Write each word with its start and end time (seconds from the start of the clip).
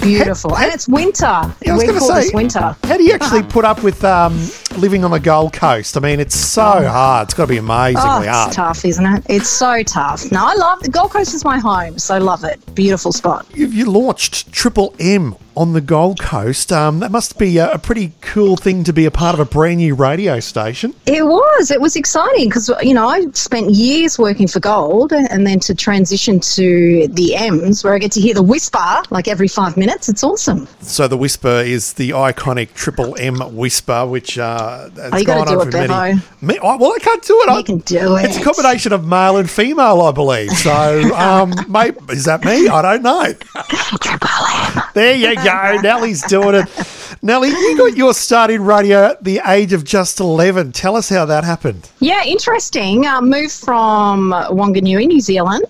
Beautiful. 0.01 0.57
and 0.57 0.73
it's 0.73 0.87
winter. 0.87 1.25
Yeah, 1.63 1.71
I 1.71 1.73
was 1.75 1.83
going 1.83 1.95
to 1.99 2.01
say, 2.01 2.31
winter. 2.33 2.75
how 2.83 2.97
do 2.97 3.03
you 3.03 3.13
actually 3.13 3.43
put 3.43 3.63
up 3.63 3.83
with 3.83 4.03
um, 4.03 4.33
living 4.77 5.03
on 5.05 5.11
the 5.11 5.19
Gold 5.19 5.53
Coast? 5.53 5.95
I 5.95 5.99
mean, 5.99 6.19
it's 6.19 6.35
so 6.35 6.61
hard. 6.87 7.27
It's 7.27 7.35
got 7.35 7.43
to 7.43 7.49
be 7.49 7.57
amazingly 7.57 8.07
Oh, 8.09 8.19
it's 8.21 8.29
hard. 8.29 8.53
tough, 8.53 8.85
isn't 8.85 9.05
it? 9.05 9.23
It's 9.29 9.49
so 9.49 9.83
tough. 9.83 10.31
No, 10.31 10.43
I 10.45 10.55
love 10.55 10.81
the 10.81 10.89
Gold 10.89 11.11
Coast 11.11 11.35
is 11.35 11.45
my 11.45 11.59
home, 11.59 11.99
so 11.99 12.15
I 12.15 12.19
love 12.19 12.43
it. 12.43 12.59
Beautiful 12.73 13.11
spot. 13.11 13.45
You, 13.53 13.67
you 13.67 13.85
launched 13.91 14.51
Triple 14.51 14.95
M 14.99 15.35
on 15.59 15.73
the 15.73 15.81
Gold 15.81 16.21
Coast. 16.21 16.71
Um, 16.71 16.99
that 17.01 17.11
must 17.11 17.37
be 17.37 17.57
a, 17.57 17.73
a 17.73 17.77
pretty 17.77 18.13
cool 18.21 18.55
thing 18.55 18.85
to 18.85 18.93
be 18.93 19.03
a 19.03 19.11
part 19.11 19.33
of 19.33 19.41
a 19.41 19.45
brand 19.45 19.79
new 19.79 19.93
radio 19.93 20.39
station. 20.39 20.95
It 21.05 21.25
was. 21.25 21.69
It 21.69 21.81
was 21.81 21.97
exciting 21.97 22.47
because 22.47 22.71
you 22.81 22.93
know 22.93 23.05
I 23.05 23.25
spent 23.31 23.71
years 23.71 24.17
working 24.17 24.47
for 24.47 24.61
Gold, 24.61 25.11
and 25.11 25.45
then 25.45 25.59
to 25.59 25.75
transition 25.75 26.39
to 26.39 27.09
the 27.09 27.35
M's, 27.35 27.83
where 27.83 27.93
I 27.93 27.97
get 27.99 28.13
to 28.13 28.21
hear 28.21 28.33
the 28.33 28.41
whisper 28.41 28.79
like 29.09 29.27
every 29.27 29.49
five 29.49 29.75
minutes. 29.75 30.07
It's 30.07 30.23
awesome. 30.23 30.65
So 30.79 31.09
the 31.09 31.17
Whisper 31.17 31.61
is 31.61 31.93
the 31.93 32.11
iconic 32.11 32.73
Triple 32.73 33.17
M 33.19 33.35
Whisper, 33.53 34.07
which 34.07 34.37
uh, 34.37 34.89
has 34.91 35.11
Oh, 35.13 35.23
gone 35.25 35.47
on 35.49 35.69
for 35.69 35.77
many. 35.77 36.21
Me, 36.39 36.57
oh, 36.63 36.77
well, 36.77 36.93
I 36.93 36.99
can't 36.99 37.21
do 37.21 37.41
it. 37.41 37.49
I, 37.49 37.61
can 37.63 37.79
do 37.79 38.15
it. 38.15 38.25
It's 38.25 38.37
a 38.37 38.41
combination 38.41 38.93
of 38.93 39.05
male 39.05 39.35
and 39.35 39.49
female, 39.49 40.01
I 40.03 40.11
believe. 40.13 40.51
So, 40.51 40.71
um, 41.15 41.53
mate, 41.67 41.95
is 42.09 42.23
that 42.25 42.45
me? 42.45 42.69
I 42.69 42.81
don't 42.81 43.03
know. 43.03 43.33
Triple 43.99 44.29
M. 44.77 44.83
There 44.93 45.15
you 45.15 45.35
go. 45.35 45.48
Nelly's 45.81 46.21
doing 46.23 46.55
it. 46.55 47.17
Nellie, 47.21 47.49
you 47.49 47.77
got 47.77 47.97
your 47.97 48.13
start 48.13 48.49
in 48.49 48.63
radio 48.63 49.07
at 49.07 49.23
the 49.23 49.41
age 49.45 49.73
of 49.73 49.83
just 49.83 50.19
11. 50.19 50.71
Tell 50.71 50.95
us 50.95 51.09
how 51.09 51.25
that 51.25 51.43
happened. 51.43 51.89
Yeah, 51.99 52.23
interesting. 52.23 53.05
Uh, 53.05 53.21
moved 53.21 53.51
from 53.53 54.31
Wanganui, 54.31 55.07
New 55.07 55.19
Zealand. 55.19 55.65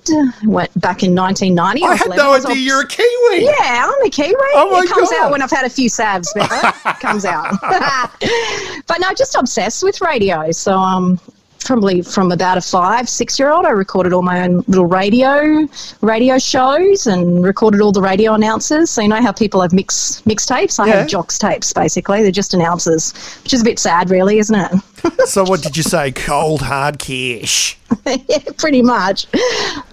Went 0.45 0.69
back 0.79 1.03
in 1.03 1.15
1990. 1.15 1.83
I 1.83 1.89
was 1.89 1.99
had 1.99 2.07
11. 2.07 2.23
no 2.25 2.33
idea 2.51 2.61
you're 2.61 2.81
a 2.81 2.87
Kiwi. 2.87 3.45
Yeah, 3.45 3.89
I'm 3.89 4.05
a 4.05 4.09
Kiwi. 4.09 4.35
Oh 4.53 4.69
my 4.71 4.81
it 4.81 4.89
comes 4.89 5.09
God. 5.09 5.25
out 5.25 5.31
when 5.31 5.41
I've 5.41 5.51
had 5.51 5.65
a 5.65 5.69
few 5.69 5.89
sabs, 5.89 6.33
Bevo. 6.35 6.55
It 6.89 6.99
comes 6.99 7.25
out. 7.25 7.55
but 8.87 8.99
no, 8.99 9.13
just 9.13 9.35
obsessed 9.35 9.83
with 9.83 10.01
radio. 10.01 10.51
So 10.51 10.77
um 10.77 11.19
probably 11.59 12.01
from 12.01 12.31
about 12.31 12.57
a 12.57 12.61
five, 12.61 13.07
six 13.09 13.37
year 13.37 13.51
old, 13.51 13.65
I 13.65 13.71
recorded 13.71 14.13
all 14.13 14.21
my 14.21 14.43
own 14.43 14.63
little 14.67 14.85
radio 14.85 15.67
radio 16.01 16.37
shows 16.39 17.07
and 17.07 17.43
recorded 17.43 17.81
all 17.81 17.91
the 17.91 18.01
radio 18.01 18.33
announcers. 18.33 18.89
So 18.89 19.01
you 19.01 19.07
know 19.07 19.21
how 19.21 19.31
people 19.31 19.61
have 19.61 19.73
mix 19.73 20.21
mixtapes? 20.25 20.79
I 20.79 20.87
Yeah. 20.87 20.95
have 20.97 21.07
jocks 21.07 21.37
tapes 21.37 21.73
basically. 21.73 22.21
They're 22.23 22.31
just 22.31 22.53
announcers, 22.53 23.13
which 23.43 23.53
is 23.53 23.61
a 23.61 23.65
bit 23.65 23.79
sad 23.79 24.09
really, 24.09 24.39
isn't 24.39 24.55
it? 24.55 24.71
So, 25.27 25.45
what 25.45 25.61
did 25.61 25.77
you 25.77 25.83
say? 25.83 26.11
Cold, 26.11 26.61
hard 26.61 26.99
cash. 26.99 27.77
yeah, 28.05 28.39
pretty 28.57 28.81
much. 28.81 29.27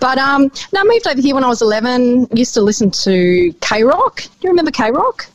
But 0.01 0.19
um, 0.19 0.51
no, 0.73 0.81
I 0.81 0.85
moved 0.85 1.07
over 1.07 1.21
here 1.21 1.33
when 1.35 1.45
I 1.45 1.49
was 1.49 1.63
11. 1.63 2.27
Used 2.35 2.55
to 2.55 2.61
listen 2.61 2.91
to 2.91 3.53
K 3.61 3.85
Rock. 3.85 4.23
Do 4.23 4.29
you 4.41 4.51
remember 4.51 4.73
K 4.73 4.91
Rock? 4.91 5.27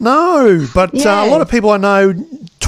No, 0.00 0.66
but 0.74 0.94
uh, 1.04 1.24
a 1.26 1.28
lot 1.28 1.42
of 1.42 1.50
people 1.50 1.68
I 1.70 1.76
know 1.76 2.14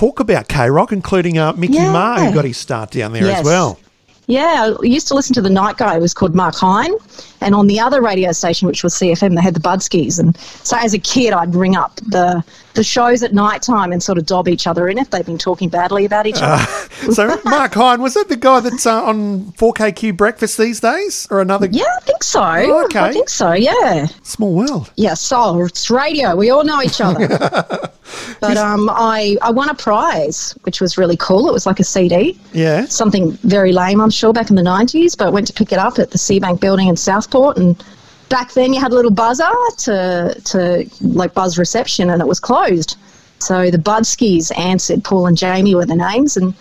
talk 0.00 0.18
about 0.18 0.48
K 0.48 0.70
Rock, 0.70 0.92
including 0.92 1.36
uh, 1.36 1.52
Mickey 1.52 1.74
Yeah. 1.74 1.92
Ma, 1.92 2.18
who 2.18 2.32
got 2.32 2.46
his 2.46 2.56
start 2.56 2.90
down 2.90 3.12
there 3.12 3.30
as 3.30 3.44
well. 3.44 3.78
Yeah, 4.26 4.74
I 4.80 4.84
used 4.84 5.08
to 5.08 5.14
listen 5.14 5.34
to 5.34 5.42
the 5.42 5.50
night 5.50 5.76
guy. 5.76 5.96
It 5.96 6.00
was 6.00 6.14
called 6.14 6.34
Mark 6.34 6.54
Hine. 6.54 6.94
And 7.40 7.54
on 7.54 7.66
the 7.66 7.80
other 7.80 8.00
radio 8.02 8.32
station, 8.32 8.66
which 8.66 8.82
was 8.82 8.94
CFM, 8.94 9.34
they 9.34 9.42
had 9.42 9.54
the 9.54 9.60
Budskis. 9.60 10.18
And 10.18 10.36
so 10.36 10.76
as 10.76 10.94
a 10.94 10.98
kid, 10.98 11.32
I'd 11.32 11.54
ring 11.54 11.76
up 11.76 11.96
the 11.96 12.44
the 12.74 12.84
shows 12.84 13.22
at 13.22 13.34
night 13.34 13.62
time 13.62 13.92
and 13.92 14.02
sort 14.02 14.18
of 14.18 14.26
dob 14.26 14.48
each 14.48 14.66
other 14.66 14.88
in 14.88 14.98
if 14.98 15.10
they'd 15.10 15.26
been 15.26 15.38
talking 15.38 15.68
badly 15.68 16.04
about 16.04 16.26
each 16.26 16.40
other. 16.40 16.64
So, 17.12 17.40
Mark 17.46 17.72
Hine, 17.74 18.02
was 18.02 18.12
that 18.12 18.28
the 18.28 18.36
guy 18.36 18.60
that's 18.60 18.84
uh, 18.84 19.02
on 19.02 19.52
4KQ 19.52 20.18
Breakfast 20.18 20.58
these 20.58 20.80
days? 20.80 21.26
Or 21.30 21.40
another 21.40 21.66
yeah, 21.70 21.84
I 21.96 22.00
think 22.00 22.22
so. 22.22 22.42
Oh, 22.42 22.84
okay. 22.84 23.00
I 23.00 23.12
think 23.12 23.30
so, 23.30 23.52
yeah. 23.52 24.06
small 24.22 24.52
world? 24.52 24.92
Yeah, 24.96 25.14
so 25.14 25.64
it's 25.64 25.88
radio. 25.88 26.36
We 26.36 26.50
all 26.50 26.62
know 26.62 26.82
each 26.82 27.00
other. 27.00 27.26
but 28.40 28.56
um, 28.58 28.90
I, 28.90 29.38
I 29.40 29.50
won 29.50 29.70
a 29.70 29.74
prize, 29.74 30.52
which 30.64 30.82
was 30.82 30.98
really 30.98 31.16
cool. 31.16 31.48
It 31.48 31.52
was 31.52 31.64
like 31.64 31.80
a 31.80 31.84
CD. 31.84 32.38
Yeah. 32.52 32.84
something 32.84 33.32
very 33.44 33.72
lame, 33.72 34.00
I'm 34.00 34.10
sure, 34.10 34.34
back 34.34 34.50
in 34.50 34.56
the 34.56 34.62
90s, 34.62 35.16
but 35.16 35.32
went 35.32 35.46
to 35.46 35.54
pick 35.54 35.72
it 35.72 35.78
up 35.78 35.98
at 35.98 36.10
the 36.10 36.18
Seabank 36.18 36.60
building 36.60 36.88
in 36.88 36.96
Southport. 37.30 37.56
And 37.58 37.82
back 38.28 38.52
then 38.52 38.72
you 38.72 38.80
had 38.80 38.92
a 38.92 38.94
little 38.94 39.10
buzzer 39.10 39.50
to, 39.78 40.40
to 40.44 40.90
like 41.00 41.34
buzz 41.34 41.58
reception 41.58 42.10
and 42.10 42.20
it 42.20 42.26
was 42.26 42.40
closed. 42.40 42.96
So 43.38 43.70
the 43.70 43.78
Budskis 43.78 44.56
answered, 44.58 45.02
Paul 45.02 45.26
and 45.26 45.36
Jamie 45.36 45.74
were 45.74 45.86
the 45.86 45.96
names, 45.96 46.36
and 46.36 46.52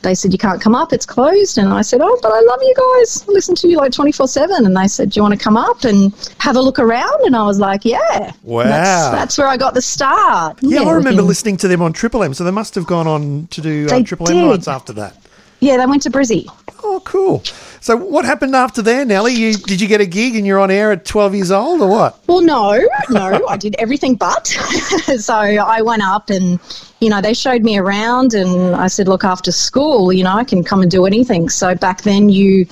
they 0.00 0.14
said, 0.14 0.32
You 0.32 0.38
can't 0.38 0.62
come 0.62 0.74
up, 0.74 0.94
it's 0.94 1.04
closed. 1.04 1.58
And 1.58 1.74
I 1.74 1.82
said, 1.82 2.00
Oh, 2.02 2.18
but 2.22 2.32
I 2.32 2.40
love 2.40 2.60
you 2.62 2.74
guys. 2.74 3.22
I 3.28 3.32
listen 3.32 3.54
to 3.56 3.68
you 3.68 3.76
like 3.76 3.92
24 3.92 4.26
7. 4.26 4.64
And 4.64 4.74
they 4.74 4.88
said, 4.88 5.10
Do 5.10 5.18
you 5.18 5.22
want 5.22 5.34
to 5.34 5.44
come 5.44 5.58
up 5.58 5.84
and 5.84 6.14
have 6.38 6.56
a 6.56 6.60
look 6.62 6.78
around? 6.78 7.20
And 7.26 7.36
I 7.36 7.44
was 7.44 7.58
like, 7.58 7.84
Yeah. 7.84 8.32
Wow. 8.42 8.64
That's, 8.64 9.10
that's 9.10 9.38
where 9.38 9.46
I 9.46 9.58
got 9.58 9.74
the 9.74 9.82
start. 9.82 10.58
Yeah, 10.62 10.84
I 10.84 10.92
remember 10.92 11.20
listening 11.20 11.58
to 11.58 11.68
them 11.68 11.82
on 11.82 11.92
Triple 11.92 12.22
M, 12.22 12.32
so 12.32 12.44
they 12.44 12.50
must 12.50 12.74
have 12.76 12.86
gone 12.86 13.06
on 13.06 13.46
to 13.48 13.60
do 13.60 13.86
uh, 13.90 14.02
Triple 14.02 14.30
M 14.30 14.48
nights 14.48 14.68
after 14.68 14.94
that. 14.94 15.18
Yeah, 15.60 15.76
they 15.76 15.84
went 15.84 16.00
to 16.02 16.10
Brizzy. 16.10 16.48
Oh, 16.88 17.00
cool. 17.00 17.42
So, 17.80 17.96
what 17.96 18.24
happened 18.24 18.54
after 18.54 18.80
there, 18.80 19.04
Nelly? 19.04 19.34
You, 19.34 19.54
did 19.54 19.80
you 19.80 19.88
get 19.88 20.00
a 20.00 20.06
gig 20.06 20.36
and 20.36 20.46
you're 20.46 20.60
on 20.60 20.70
air 20.70 20.92
at 20.92 21.04
12 21.04 21.34
years 21.34 21.50
old 21.50 21.80
or 21.80 21.88
what? 21.88 22.16
Well, 22.28 22.42
no, 22.42 22.80
no, 23.10 23.44
I 23.48 23.56
did 23.56 23.74
everything 23.80 24.14
but. 24.14 24.46
so 25.18 25.34
I 25.34 25.82
went 25.82 26.04
up 26.04 26.30
and, 26.30 26.60
you 27.00 27.10
know, 27.10 27.20
they 27.20 27.34
showed 27.34 27.62
me 27.62 27.76
around 27.76 28.34
and 28.34 28.76
I 28.76 28.86
said, 28.86 29.08
look, 29.08 29.24
after 29.24 29.50
school, 29.50 30.12
you 30.12 30.22
know, 30.22 30.30
I 30.32 30.44
can 30.44 30.62
come 30.62 30.80
and 30.80 30.88
do 30.88 31.06
anything. 31.06 31.48
So 31.48 31.74
back 31.74 32.02
then 32.02 32.28
you 32.28 32.66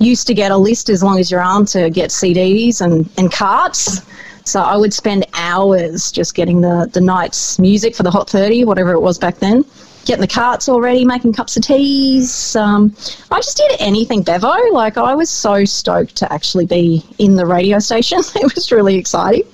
used 0.00 0.26
to 0.26 0.34
get 0.34 0.50
a 0.50 0.56
list 0.56 0.90
as 0.90 1.00
long 1.00 1.20
as 1.20 1.30
your 1.30 1.40
arm 1.40 1.64
to 1.66 1.90
get 1.90 2.10
CDs 2.10 2.80
and, 2.80 3.08
and 3.18 3.30
carts. 3.30 4.02
So 4.44 4.60
I 4.60 4.76
would 4.76 4.92
spend 4.92 5.26
hours 5.34 6.10
just 6.10 6.34
getting 6.34 6.60
the, 6.60 6.90
the 6.92 7.00
night's 7.00 7.60
music 7.60 7.94
for 7.94 8.02
the 8.02 8.10
Hot 8.10 8.28
30, 8.28 8.64
whatever 8.64 8.90
it 8.90 9.00
was 9.00 9.16
back 9.16 9.36
then. 9.36 9.64
Getting 10.04 10.22
the 10.22 10.28
carts 10.28 10.68
already, 10.68 11.04
making 11.04 11.32
cups 11.34 11.56
of 11.56 11.62
teas. 11.62 12.56
Um, 12.56 12.94
I 13.30 13.36
just 13.36 13.56
did 13.56 13.72
anything, 13.78 14.22
Bevo. 14.22 14.54
Like, 14.72 14.96
I 14.96 15.14
was 15.14 15.30
so 15.30 15.64
stoked 15.64 16.16
to 16.16 16.32
actually 16.32 16.66
be 16.66 17.04
in 17.18 17.34
the 17.36 17.46
radio 17.46 17.78
station. 17.78 18.20
It 18.34 18.54
was 18.54 18.72
really 18.72 18.96
exciting. 18.96 19.44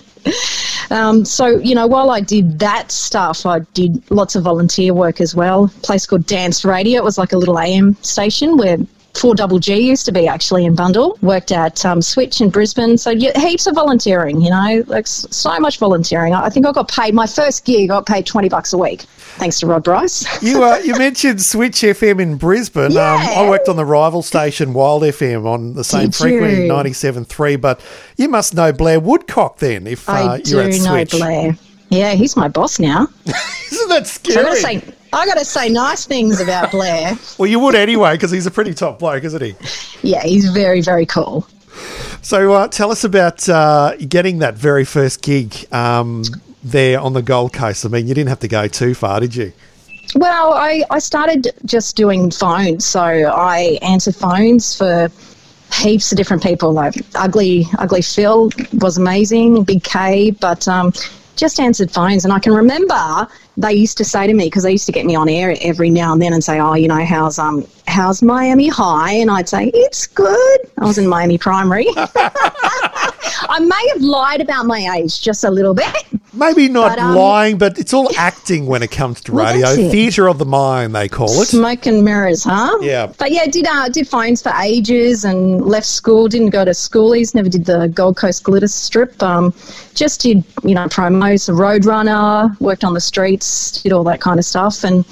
Um, 0.90 1.24
so, 1.24 1.58
you 1.58 1.74
know, 1.74 1.86
while 1.86 2.10
I 2.10 2.20
did 2.20 2.58
that 2.60 2.90
stuff, 2.90 3.46
I 3.46 3.60
did 3.74 4.08
lots 4.10 4.36
of 4.36 4.44
volunteer 4.44 4.94
work 4.94 5.20
as 5.20 5.34
well. 5.34 5.64
A 5.64 5.68
place 5.82 6.06
called 6.06 6.26
Dance 6.26 6.64
Radio. 6.64 7.00
It 7.00 7.04
was 7.04 7.18
like 7.18 7.32
a 7.32 7.36
little 7.36 7.58
AM 7.58 7.94
station 8.02 8.56
where 8.56 8.78
4GG 9.16 9.82
used 9.82 10.04
to 10.06 10.12
be 10.12 10.28
actually 10.28 10.64
in 10.64 10.74
Bundall. 10.76 11.20
Worked 11.22 11.52
at 11.52 11.84
um, 11.84 12.02
Switch 12.02 12.40
in 12.40 12.50
Brisbane. 12.50 12.96
So, 12.98 13.10
yeah, 13.10 13.38
heaps 13.38 13.66
of 13.66 13.74
volunteering, 13.74 14.40
you 14.40 14.50
know, 14.50 14.84
like 14.86 15.06
so 15.06 15.58
much 15.58 15.78
volunteering. 15.78 16.34
I 16.34 16.46
I 16.46 16.50
think 16.50 16.66
I 16.66 16.72
got 16.72 16.88
paid, 16.88 17.14
my 17.14 17.26
first 17.26 17.64
gig, 17.64 17.90
I 17.90 17.94
got 17.94 18.06
paid 18.06 18.24
20 18.26 18.48
bucks 18.48 18.72
a 18.72 18.78
week, 18.78 19.02
thanks 19.38 19.58
to 19.60 19.66
Rod 19.66 19.82
Bryce. 19.84 20.24
You 20.42 20.62
uh, 20.62 20.76
you 20.76 20.96
mentioned 20.96 21.42
Switch 21.42 21.76
FM 21.76 22.20
in 22.20 22.36
Brisbane. 22.36 22.92
Um, 22.96 23.18
I 23.20 23.48
worked 23.48 23.68
on 23.68 23.76
the 23.76 23.84
rival 23.84 24.22
station 24.22 24.74
Wild 24.74 25.02
FM 25.02 25.44
on 25.46 25.74
the 25.74 25.82
same 25.84 26.06
Did 26.10 26.14
frequency, 26.14 26.62
you? 26.66 26.70
97.3, 26.72 27.60
but 27.60 27.80
you 28.16 28.28
must 28.28 28.54
know 28.54 28.72
Blair 28.72 29.00
Woodcock 29.00 29.58
then 29.58 29.86
if 29.86 30.08
uh, 30.08 30.38
you're 30.44 30.62
at 30.62 30.68
know 30.68 30.74
Switch. 30.96 31.10
Blair. 31.12 31.56
Yeah, 31.88 32.12
he's 32.14 32.36
my 32.36 32.48
boss 32.48 32.78
now. 32.78 33.08
Isn't 33.72 33.88
that 33.88 34.06
So 34.06 34.32
I 34.32 34.34
gotta 34.42 34.56
scary? 34.56 34.80
say, 34.80 34.94
I 35.16 35.26
gotta 35.26 35.44
say 35.44 35.68
nice 35.68 36.06
things 36.06 36.40
about 36.40 36.70
Blair. 36.70 37.18
well, 37.38 37.48
you 37.48 37.58
would 37.60 37.74
anyway 37.74 38.12
because 38.12 38.30
he's 38.30 38.46
a 38.46 38.50
pretty 38.50 38.74
top 38.74 38.98
bloke, 38.98 39.24
isn't 39.24 39.42
he? 39.42 39.54
Yeah, 40.02 40.22
he's 40.22 40.50
very, 40.50 40.80
very 40.80 41.06
cool. 41.06 41.46
So 42.22 42.52
uh, 42.52 42.68
tell 42.68 42.90
us 42.90 43.04
about 43.04 43.48
uh, 43.48 43.96
getting 43.96 44.38
that 44.38 44.54
very 44.54 44.84
first 44.84 45.22
gig. 45.22 45.72
Um, 45.72 46.22
there 46.66 47.00
on 47.00 47.12
the 47.12 47.22
Gold 47.22 47.52
Coast? 47.52 47.86
I 47.86 47.88
mean, 47.88 48.06
you 48.06 48.14
didn't 48.14 48.28
have 48.28 48.40
to 48.40 48.48
go 48.48 48.66
too 48.66 48.94
far, 48.94 49.20
did 49.20 49.34
you? 49.34 49.52
Well, 50.14 50.52
I, 50.52 50.84
I 50.90 50.98
started 50.98 51.48
just 51.64 51.96
doing 51.96 52.30
phones. 52.30 52.84
So 52.84 53.00
I 53.00 53.78
answered 53.82 54.14
phones 54.14 54.76
for 54.76 55.10
heaps 55.72 56.12
of 56.12 56.18
different 56.18 56.42
people. 56.42 56.72
Like 56.72 56.94
Ugly 57.14 57.66
Ugly 57.78 58.02
Phil 58.02 58.50
was 58.74 58.98
amazing, 58.98 59.64
Big 59.64 59.82
K, 59.82 60.30
but 60.30 60.66
um, 60.68 60.92
just 61.36 61.60
answered 61.60 61.90
phones. 61.90 62.24
And 62.24 62.32
I 62.32 62.38
can 62.38 62.52
remember 62.52 63.28
they 63.56 63.72
used 63.72 63.96
to 63.98 64.04
say 64.04 64.26
to 64.26 64.34
me 64.34 64.46
because 64.46 64.62
they 64.62 64.72
used 64.72 64.86
to 64.86 64.92
get 64.92 65.06
me 65.06 65.14
on 65.14 65.28
air 65.28 65.56
every 65.60 65.90
now 65.90 66.12
and 66.12 66.20
then 66.20 66.32
and 66.32 66.42
say, 66.42 66.58
"Oh, 66.60 66.74
you 66.74 66.88
know, 66.88 67.04
how's 67.04 67.38
um 67.38 67.66
how's 67.86 68.22
Miami 68.22 68.68
High?" 68.68 69.12
And 69.12 69.30
I'd 69.30 69.48
say, 69.48 69.70
"It's 69.74 70.06
good." 70.06 70.60
I 70.78 70.84
was 70.84 70.98
in 70.98 71.06
Miami 71.06 71.38
Primary. 71.38 71.86
I 73.48 73.60
may 73.60 73.88
have 73.92 74.02
lied 74.02 74.40
about 74.40 74.66
my 74.66 74.96
age 74.96 75.20
just 75.20 75.44
a 75.44 75.50
little 75.50 75.74
bit. 75.74 76.06
Maybe 76.36 76.68
not 76.68 76.90
But, 76.90 76.98
um, 76.98 77.16
lying, 77.16 77.58
but 77.58 77.78
it's 77.78 77.94
all 77.94 78.10
acting 78.16 78.66
when 78.66 78.82
it 78.82 78.90
comes 78.90 79.20
to 79.22 79.32
Well, 79.32 79.52
radio. 79.52 79.90
Theatre 79.90 80.28
of 80.28 80.38
the 80.38 80.44
mind, 80.44 80.94
they 80.94 81.08
call 81.08 81.30
it. 81.42 81.48
Smoke 81.48 81.86
and 81.86 82.04
mirrors, 82.04 82.44
huh? 82.44 82.78
Yeah. 82.82 83.12
But 83.18 83.32
yeah, 83.32 83.46
did 83.46 83.66
uh, 83.66 83.88
did 83.88 84.06
phones 84.06 84.42
for 84.42 84.52
ages 84.60 85.24
and 85.24 85.64
left 85.64 85.86
school. 85.86 86.28
Didn't 86.28 86.50
go 86.50 86.64
to 86.64 86.72
schoolies. 86.72 87.34
Never 87.34 87.48
did 87.48 87.64
the 87.64 87.88
Gold 87.88 88.16
Coast 88.16 88.44
glitter 88.44 88.68
strip. 88.68 89.22
Um, 89.22 89.54
just 89.94 90.20
did 90.20 90.44
you 90.62 90.74
know 90.74 90.86
promos, 90.86 91.48
roadrunner. 91.52 92.58
Worked 92.60 92.84
on 92.84 92.94
the 92.94 93.00
streets. 93.00 93.82
Did 93.82 93.92
all 93.92 94.04
that 94.04 94.20
kind 94.20 94.38
of 94.38 94.44
stuff, 94.44 94.84
and 94.84 95.04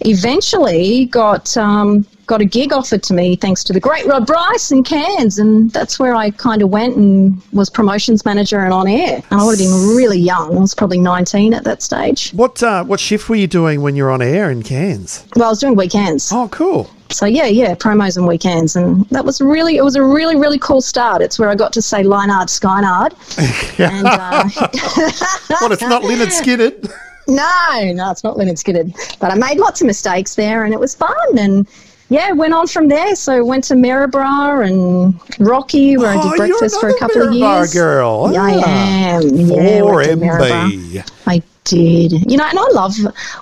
eventually 0.00 1.06
got 1.06 1.56
um, 1.56 2.06
got 2.26 2.40
a 2.40 2.44
gig 2.44 2.72
offered 2.72 3.02
to 3.04 3.14
me 3.14 3.36
thanks 3.36 3.62
to 3.64 3.72
the 3.72 3.80
great 3.80 4.06
Rod 4.06 4.26
Bryce 4.26 4.70
in 4.70 4.82
Cairns, 4.82 5.38
and 5.38 5.70
that's 5.70 5.98
where 5.98 6.14
I 6.14 6.30
kind 6.30 6.62
of 6.62 6.70
went 6.70 6.96
and 6.96 7.40
was 7.52 7.70
promotions 7.70 8.24
manager 8.24 8.60
and 8.60 8.72
on 8.72 8.88
air. 8.88 9.22
And 9.30 9.40
I 9.40 9.44
would 9.44 9.58
have 9.58 9.68
been 9.68 9.96
really 9.96 10.18
young. 10.18 10.56
I 10.56 10.60
was 10.60 10.74
probably 10.74 10.98
nineteen 10.98 11.54
at 11.54 11.64
that 11.64 11.82
stage. 11.82 12.30
What 12.32 12.62
uh, 12.62 12.84
what 12.84 13.00
shift 13.00 13.28
were 13.28 13.36
you 13.36 13.46
doing 13.46 13.82
when 13.82 13.96
you 13.96 14.04
were 14.04 14.10
on 14.10 14.22
air 14.22 14.50
in 14.50 14.62
Cairns? 14.62 15.24
Well, 15.36 15.46
I 15.46 15.50
was 15.50 15.60
doing 15.60 15.76
weekends. 15.76 16.30
Oh, 16.32 16.48
cool. 16.48 16.90
So 17.10 17.26
yeah, 17.26 17.46
yeah, 17.46 17.74
promos 17.74 18.16
and 18.16 18.26
weekends, 18.26 18.74
and 18.74 19.04
that 19.10 19.24
was 19.24 19.40
really, 19.40 19.76
it 19.76 19.84
was 19.84 19.94
a 19.94 20.02
really, 20.02 20.36
really 20.36 20.58
cool 20.58 20.80
start. 20.80 21.22
It's 21.22 21.38
where 21.38 21.48
I 21.48 21.54
got 21.54 21.72
to 21.74 21.82
say 21.82 22.02
Leinard 22.02 22.48
Skynard, 22.48 23.14
and 23.78 24.06
uh, 24.06 24.48
Well, 25.60 25.72
it's 25.72 25.82
not 25.82 26.02
Leonard 26.02 26.32
Skinner. 26.32 26.72
no, 27.28 27.92
no, 27.94 28.10
it's 28.10 28.24
not 28.24 28.36
Leonard 28.36 28.58
Skinner, 28.58 28.84
but 29.20 29.30
I 29.30 29.34
made 29.36 29.58
lots 29.58 29.80
of 29.80 29.86
mistakes 29.86 30.34
there, 30.34 30.64
and 30.64 30.74
it 30.74 30.80
was 30.80 30.94
fun, 30.94 31.38
and 31.38 31.68
yeah, 32.08 32.32
went 32.32 32.54
on 32.54 32.66
from 32.66 32.88
there. 32.88 33.14
So 33.16 33.44
went 33.44 33.64
to 33.64 33.74
Maryborough 33.74 34.60
and 34.66 35.14
Rocky, 35.40 35.96
where 35.96 36.10
I 36.10 36.16
Oh, 36.18 36.30
did 36.30 36.36
breakfast 36.36 36.80
for 36.80 36.88
a 36.88 36.98
couple 36.98 37.22
of 37.22 37.28
Maryborough 37.30 37.58
years. 37.60 37.74
girl. 37.74 38.30
Yeah, 38.32 38.42
I 38.42 38.62
Ah. 38.64 38.68
am. 39.16 39.22
Yeah, 39.22 39.82
went 39.82 40.08
to 40.08 40.16
Maryborough. 40.16 40.38
4MB. 40.70 41.02
I 41.26 41.42
did. 41.64 42.12
You 42.30 42.36
know, 42.36 42.44
and 42.44 42.58
I 42.58 42.68
love, 42.72 42.92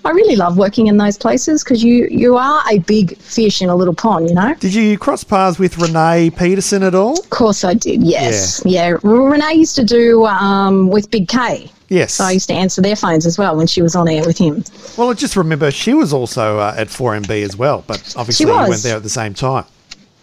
I 0.04 0.10
really 0.10 0.36
love 0.36 0.56
working 0.56 0.86
in 0.86 0.96
those 0.96 1.18
places 1.18 1.64
because 1.64 1.82
you 1.82 2.06
you 2.08 2.36
are 2.36 2.62
a 2.70 2.78
big 2.78 3.16
fish 3.18 3.60
in 3.60 3.68
a 3.68 3.74
little 3.74 3.94
pond. 3.94 4.28
You 4.28 4.34
know. 4.36 4.54
Did 4.60 4.74
you 4.74 4.96
cross 4.96 5.24
paths 5.24 5.58
with 5.58 5.76
Renee 5.78 6.30
Peterson 6.30 6.84
at 6.84 6.94
all? 6.94 7.18
Of 7.18 7.30
course 7.30 7.64
I 7.64 7.74
did, 7.74 8.00
yes. 8.02 8.62
Yeah. 8.64 8.96
Renee 9.02 9.54
used 9.54 9.74
to 9.76 9.84
do 9.84 10.24
um, 10.26 10.88
with 10.88 11.10
Big 11.10 11.26
K. 11.28 11.68
Yes. 11.92 12.14
So 12.14 12.24
I 12.24 12.30
used 12.32 12.48
to 12.48 12.54
answer 12.54 12.80
their 12.80 12.96
phones 12.96 13.26
as 13.26 13.36
well 13.36 13.54
when 13.54 13.66
she 13.66 13.82
was 13.82 13.94
on 13.94 14.08
air 14.08 14.24
with 14.24 14.38
him. 14.38 14.64
Well, 14.96 15.10
I 15.10 15.14
just 15.14 15.36
remember 15.36 15.70
she 15.70 15.92
was 15.92 16.12
also 16.14 16.58
uh, 16.58 16.74
at 16.76 16.88
4MB 16.88 17.42
as 17.42 17.54
well, 17.56 17.84
but 17.86 18.14
obviously 18.16 18.46
you 18.46 18.52
went 18.52 18.82
there 18.82 18.96
at 18.96 19.02
the 19.02 19.10
same 19.10 19.34
time. 19.34 19.66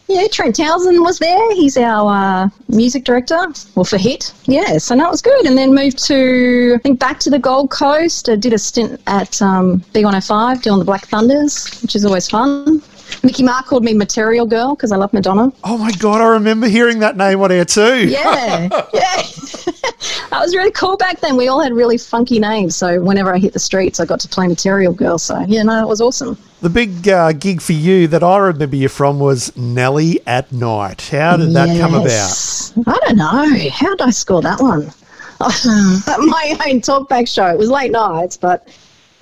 Yeah, 0.08 0.26
Trent 0.28 0.56
Townsend 0.56 1.00
was 1.02 1.20
there. 1.20 1.54
He's 1.54 1.78
our 1.78 2.12
uh, 2.12 2.50
music 2.68 3.04
director, 3.04 3.38
well, 3.76 3.84
for 3.86 4.00
Hit. 4.00 4.34
Yeah, 4.46 4.80
so 4.80 4.96
that 4.96 5.12
was 5.12 5.22
good. 5.22 5.46
And 5.46 5.56
then 5.56 5.76
moved 5.76 6.04
to, 6.08 6.74
I 6.76 6.80
think, 6.80 7.00
back 7.00 7.20
to 7.20 7.30
the 7.30 7.38
Gold 7.38 7.70
Coast. 7.70 8.28
I 8.28 8.36
did 8.36 8.52
a 8.52 8.58
stint 8.58 9.00
at 9.06 9.40
um, 9.40 9.82
B105 9.94 10.64
doing 10.64 10.80
the 10.80 10.86
Black 10.86 11.06
Thunders, 11.06 11.80
which 11.84 11.96
is 11.96 12.04
always 12.06 12.28
fun. 12.28 12.82
Mickey 13.24 13.44
Mark 13.44 13.68
called 13.68 13.84
me 13.84 13.94
Material 13.94 14.48
Girl 14.48 14.76
because 14.76 14.92
I 14.92 14.98
love 14.98 15.14
Madonna. 15.14 15.52
Oh 15.64 15.78
my 15.78 15.92
God, 15.92 16.22
I 16.22 16.30
remember 16.30 16.68
hearing 16.68 17.00
that 17.00 17.16
name 17.16 17.42
on 17.42 17.52
air 17.52 17.66
too. 17.66 18.08
Yeah, 18.08 18.70
yeah. 18.94 19.22
that 20.30 20.40
was 20.40 20.56
really 20.56 20.72
cool 20.72 20.98
back 20.98 21.20
then. 21.20 21.36
We 21.38 21.48
all 21.48 21.62
had 21.62 21.74
really 21.74 21.98
funky 21.98 22.40
names. 22.40 22.76
So 22.76 23.02
whenever 23.02 23.34
I 23.34 23.40
hit 23.40 23.54
the 23.54 23.60
streets, 23.60 24.00
I 24.00 24.06
got 24.06 24.20
to 24.22 24.28
play 24.28 24.48
Material 24.48 24.94
Girl. 24.94 25.18
So, 25.18 25.40
yeah, 25.48 25.64
no, 25.64 25.82
it 25.82 25.88
was 25.88 26.02
awesome. 26.02 26.38
The 26.62 26.70
big 26.70 27.08
uh, 27.08 27.32
gig 27.34 27.62
for 27.62 27.74
you 27.74 28.08
that 28.08 28.22
I 28.24 28.38
remember 28.38 28.76
you 28.76 28.90
from 28.90 29.20
was 29.20 29.56
Nelly 29.56 30.20
at 30.28 30.52
Night. 30.52 31.02
How 31.10 31.38
did 31.38 31.54
that 31.54 31.78
come 31.80 31.94
about? 31.94 32.74
I 32.88 33.00
don't 33.08 33.18
know. 33.18 33.70
How 33.70 33.90
did 33.96 34.02
I 34.02 34.10
score 34.10 34.42
that 34.42 34.60
one? 34.62 34.92
My 35.40 36.58
own 36.68 36.82
talkback 36.82 37.34
show. 37.34 37.48
It 37.48 37.58
was 37.58 37.70
late 37.70 37.92
nights, 37.92 38.36
but 38.36 38.68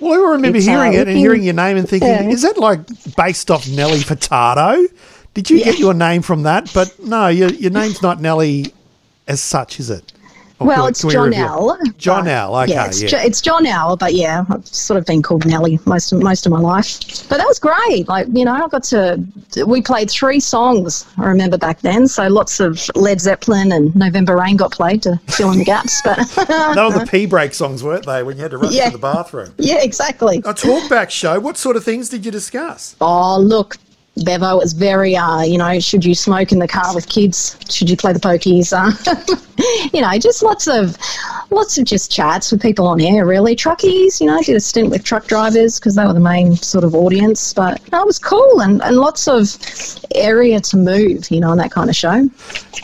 Well, 0.00 0.12
I 0.26 0.32
remember 0.32 0.58
uh, 0.58 0.62
hearing 0.62 0.94
it 0.94 1.06
and 1.06 1.16
hearing 1.16 1.44
your 1.44 1.54
name 1.54 1.76
and 1.76 1.88
thinking, 1.88 2.08
Yeah. 2.08 2.22
is 2.28 2.42
that 2.42 2.58
like 2.58 2.80
based 3.16 3.50
off 3.52 3.68
Nelly 3.68 3.98
Furtado? 3.98 4.86
Did 5.34 5.48
you 5.50 5.62
get 5.62 5.78
your 5.78 5.94
name 5.94 6.22
from 6.22 6.42
that? 6.42 6.72
But 6.74 6.98
no, 6.98 7.28
your, 7.28 7.50
your 7.50 7.70
name's 7.70 8.02
not 8.02 8.20
Nelly 8.20 8.72
as 9.28 9.40
such, 9.40 9.78
is 9.78 9.90
it? 9.90 10.12
Or 10.60 10.66
well, 10.66 10.86
it's 10.86 11.04
we 11.04 11.12
John? 11.12 11.32
L. 11.32 11.78
John 11.98 12.26
L, 12.26 12.56
okay, 12.56 12.72
yeah, 12.72 12.86
it's, 12.86 13.00
yeah. 13.00 13.08
Jo- 13.08 13.18
it's 13.18 13.40
John 13.40 13.64
L. 13.64 13.96
But 13.96 14.14
yeah, 14.14 14.44
I've 14.50 14.66
sort 14.66 14.98
of 14.98 15.06
been 15.06 15.22
called 15.22 15.46
Nelly 15.46 15.78
most 15.86 16.10
of 16.12 16.20
most 16.20 16.46
of 16.46 16.52
my 16.52 16.58
life. 16.58 16.98
But 17.28 17.36
that 17.38 17.46
was 17.46 17.60
great. 17.60 18.08
Like 18.08 18.26
you 18.32 18.44
know, 18.44 18.52
I 18.54 18.66
got 18.68 18.82
to. 18.84 19.22
We 19.66 19.80
played 19.82 20.10
three 20.10 20.40
songs. 20.40 21.06
I 21.16 21.26
remember 21.26 21.58
back 21.58 21.80
then. 21.82 22.08
So 22.08 22.26
lots 22.26 22.58
of 22.58 22.90
Led 22.96 23.20
Zeppelin 23.20 23.70
and 23.70 23.94
November 23.94 24.36
Rain 24.36 24.56
got 24.56 24.72
played 24.72 25.02
to 25.02 25.20
fill 25.28 25.52
in 25.52 25.58
the 25.60 25.64
gaps. 25.64 26.02
But 26.02 26.16
They 26.74 26.82
were 26.82 27.04
the 27.04 27.06
pee 27.10 27.26
break 27.26 27.54
songs, 27.54 27.84
weren't 27.84 28.06
they, 28.06 28.24
when 28.24 28.36
you 28.36 28.42
had 28.42 28.50
to 28.50 28.58
rush 28.58 28.72
Yeah. 28.72 28.86
to 28.86 28.90
the 28.92 28.98
bathroom? 28.98 29.54
yeah, 29.58 29.80
exactly. 29.82 30.38
A 30.38 30.54
talkback 30.54 31.10
show, 31.10 31.38
what 31.38 31.56
sort 31.56 31.76
of 31.76 31.84
things 31.84 32.08
did 32.08 32.24
you 32.24 32.32
discuss? 32.32 32.96
Oh, 33.00 33.38
look, 33.38 33.76
Bevo, 34.24 34.56
it 34.56 34.58
was 34.58 34.72
very, 34.72 35.14
uh, 35.16 35.42
you 35.42 35.56
know, 35.58 35.78
should 35.78 36.04
you 36.04 36.14
smoke 36.16 36.50
in 36.50 36.58
the 36.58 36.66
car 36.68 36.92
with 36.94 37.08
kids? 37.08 37.56
Should 37.70 37.88
you 37.88 37.96
play 37.96 38.12
the 38.12 38.18
pokies? 38.20 38.72
Uh, 38.72 39.36
you 39.92 40.00
know, 40.00 40.18
just 40.18 40.42
lots 40.42 40.66
of, 40.66 40.96
lots 41.50 41.78
of 41.78 41.84
just 41.84 42.10
chats 42.10 42.52
with 42.52 42.62
people 42.62 42.86
on 42.86 43.00
air, 43.00 43.26
really. 43.26 43.56
Truckies, 43.56 44.20
you 44.20 44.26
know, 44.26 44.38
I 44.38 44.42
did 44.42 44.56
a 44.56 44.60
stint 44.60 44.90
with 44.90 45.04
truck 45.04 45.26
drivers 45.26 45.78
because 45.78 45.94
they 45.94 46.04
were 46.04 46.12
the 46.12 46.20
main 46.20 46.56
sort 46.56 46.84
of 46.84 46.94
audience. 46.94 47.52
But 47.52 47.80
no, 47.92 48.02
it 48.02 48.06
was 48.06 48.18
cool 48.18 48.60
and, 48.60 48.82
and 48.82 48.96
lots 48.96 49.26
of 49.26 49.56
area 50.14 50.60
to 50.60 50.76
move, 50.76 51.30
you 51.30 51.40
know, 51.40 51.50
on 51.50 51.58
that 51.58 51.70
kind 51.70 51.90
of 51.90 51.96
show. 51.96 52.28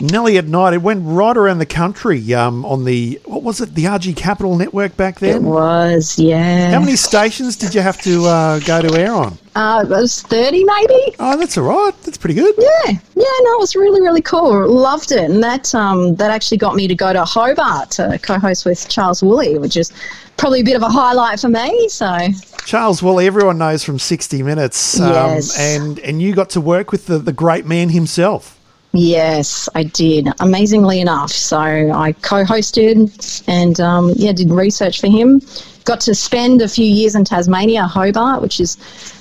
Nelly 0.01 0.37
at 0.37 0.47
Night, 0.47 0.73
it 0.73 0.81
went 0.81 1.01
right 1.05 1.35
around 1.35 1.59
the 1.59 1.65
country 1.65 2.33
um, 2.33 2.65
on 2.65 2.83
the, 2.85 3.19
what 3.25 3.43
was 3.43 3.61
it, 3.61 3.73
the 3.75 3.85
RG 3.85 4.15
Capital 4.17 4.55
Network 4.57 4.97
back 4.97 5.19
then? 5.19 5.37
It 5.37 5.41
was, 5.43 6.19
yeah. 6.19 6.71
How 6.71 6.79
many 6.79 6.95
stations 6.95 7.55
did 7.55 7.73
you 7.73 7.81
have 7.81 8.01
to 8.01 8.25
uh, 8.25 8.59
go 8.59 8.81
to 8.81 8.99
air 8.99 9.13
on? 9.13 9.37
Uh, 9.55 9.83
it 9.85 9.89
was 9.89 10.21
30 10.23 10.65
maybe? 10.65 11.15
Oh, 11.17 11.37
that's 11.37 11.57
all 11.57 11.63
right. 11.63 11.93
That's 12.03 12.17
pretty 12.17 12.35
good. 12.35 12.53
Yeah, 12.57 12.91
yeah, 12.91 13.37
no, 13.41 13.53
it 13.53 13.59
was 13.59 13.73
really, 13.73 14.01
really 14.01 14.21
cool. 14.21 14.69
Loved 14.69 15.13
it, 15.13 15.29
and 15.29 15.41
that 15.41 15.73
um, 15.73 16.15
that 16.15 16.29
actually 16.29 16.57
got 16.57 16.64
me 16.73 16.87
to 16.87 16.95
go 16.95 17.13
to 17.13 17.23
Hobart 17.23 17.91
to 17.91 18.17
co-host 18.23 18.65
with 18.65 18.89
Charles 18.89 19.21
Woolley, 19.21 19.59
which 19.59 19.77
is 19.77 19.91
probably 20.37 20.61
a 20.61 20.63
bit 20.63 20.75
of 20.75 20.81
a 20.81 20.89
highlight 20.89 21.39
for 21.39 21.49
me. 21.49 21.87
So 21.89 22.29
Charles 22.65 23.03
Woolley, 23.03 23.27
everyone 23.27 23.57
knows 23.59 23.83
from 23.83 23.99
60 23.99 24.41
Minutes. 24.41 24.99
Um, 24.99 25.09
Yes. 25.13 25.59
And, 25.59 25.99
and 25.99 26.21
you 26.21 26.33
got 26.33 26.49
to 26.51 26.61
work 26.61 26.91
with 26.91 27.05
the, 27.05 27.19
the 27.19 27.33
great 27.33 27.65
man 27.67 27.89
himself. 27.89 28.57
yes, 28.93 29.67
I 29.75 29.83
did. 29.83 30.29
Amazingly 30.39 31.01
enough, 31.01 31.31
so 31.31 31.57
I 31.59 32.13
co-hosted 32.21 33.43
and 33.47 33.79
um, 33.79 34.13
yeah, 34.15 34.31
did 34.31 34.49
research 34.49 35.01
for 35.01 35.07
him. 35.07 35.41
Got 35.83 35.99
to 36.01 36.15
spend 36.15 36.61
a 36.63 36.67
few 36.67 36.85
years 36.85 37.13
in 37.13 37.25
Tasmania, 37.25 37.83
Hobart, 37.83 38.41
which 38.41 38.59
is 38.59 38.77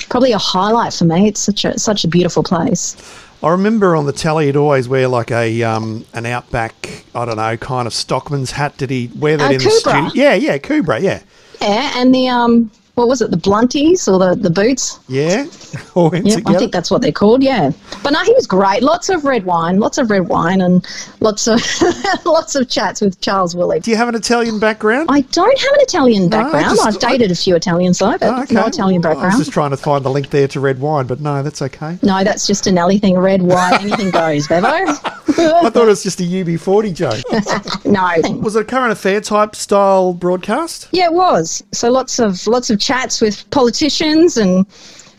probably 0.08 0.32
a 0.32 0.38
highlight 0.38 0.94
for 0.94 1.04
me. 1.04 1.28
It's 1.28 1.40
such 1.40 1.64
a 1.64 1.78
such 1.78 2.04
a 2.04 2.08
beautiful 2.08 2.42
place. 2.42 2.96
I 3.44 3.50
remember 3.50 3.94
on 3.94 4.06
the 4.06 4.12
telly 4.14 4.46
he'd 4.46 4.56
always 4.56 4.88
wear 4.88 5.06
like 5.06 5.30
a 5.30 5.62
um, 5.64 6.06
an 6.14 6.24
outback, 6.24 7.04
I 7.14 7.26
don't 7.26 7.36
know, 7.36 7.56
kind 7.58 7.86
of 7.86 7.92
stockman's 7.92 8.52
hat. 8.52 8.78
Did 8.78 8.88
he 8.88 9.10
wear 9.18 9.36
that 9.36 9.50
Uh, 9.50 9.54
in 9.54 9.58
the 9.62 9.70
studio? 9.70 10.10
Yeah, 10.14 10.32
yeah, 10.32 10.56
Akubra, 10.56 10.98
yeah. 11.02 11.20
Yeah, 11.60 11.92
and 11.96 12.14
the 12.14 12.26
um, 12.28 12.70
what 12.94 13.08
was 13.08 13.20
it, 13.20 13.30
the 13.30 13.36
blunties 13.36 14.06
or 14.08 14.18
the 14.18 14.34
the 14.34 14.50
boots? 14.50 15.00
Yeah, 15.08 15.46
all 15.94 16.14
Yep. 16.14 16.42
I 16.46 16.56
think 16.58 16.72
that's 16.72 16.90
what 16.90 17.02
they're 17.02 17.10
called. 17.12 17.42
Yeah, 17.42 17.72
but 18.02 18.10
no, 18.12 18.20
he 18.22 18.32
was 18.34 18.46
great. 18.46 18.82
Lots 18.82 19.08
of 19.08 19.24
red 19.24 19.44
wine, 19.44 19.80
lots 19.80 19.98
of 19.98 20.10
red 20.10 20.28
wine, 20.28 20.60
and 20.60 20.86
lots 21.20 21.48
of 21.48 21.60
lots 22.24 22.54
of 22.54 22.68
chats 22.68 23.00
with 23.00 23.20
Charles 23.20 23.56
Woolley. 23.56 23.80
Do 23.80 23.90
you 23.90 23.96
have 23.96 24.08
an 24.08 24.14
Italian 24.14 24.58
background? 24.58 25.08
I 25.10 25.22
don't 25.22 25.58
have 25.58 25.72
an 25.72 25.80
Italian 25.80 26.28
background. 26.28 26.76
just- 26.76 26.86
I've 26.86 26.98
dated 26.98 27.30
a 27.30 27.34
few 27.34 27.56
Italians 27.56 27.98
though, 27.98 28.16
but 28.18 28.22
Oh, 28.22 28.42
okay. 28.42 28.54
no 28.54 28.66
Italian 28.66 29.00
background. 29.02 29.32
I 29.32 29.36
was 29.36 29.46
just 29.46 29.52
trying 29.52 29.70
to 29.70 29.76
find 29.76 30.04
the 30.04 30.10
link 30.10 30.30
there 30.30 30.46
to 30.48 30.60
red 30.60 30.80
wine, 30.80 31.06
but 31.06 31.20
no, 31.20 31.42
that's 31.42 31.62
okay. 31.62 31.98
No, 32.02 32.22
that's 32.22 32.46
just 32.46 32.66
an 32.66 32.78
Ellie 32.78 32.98
thing. 32.98 33.18
Red, 33.18 33.42
wine, 33.42 33.74
anything 33.80 34.10
goes, 34.10 34.46
Bevo. 34.46 34.68
I 35.28 35.70
thought 35.70 35.84
it 35.84 35.86
was 35.86 36.02
just 36.02 36.20
a 36.20 36.24
UB40 36.24 36.94
joke. 36.94 37.84
no. 37.84 38.38
Was 38.40 38.56
it 38.56 38.62
a 38.62 38.64
current 38.64 38.92
affair 38.92 39.20
type 39.20 39.54
style 39.54 40.12
broadcast? 40.12 40.88
Yeah, 40.92 41.06
it 41.06 41.12
was. 41.12 41.62
So 41.72 41.90
lots 41.90 42.18
of 42.18 42.46
lots 42.46 42.70
of 42.70 42.78
chats 42.78 43.20
with 43.20 43.48
politicians 43.50 44.36
and 44.36 44.66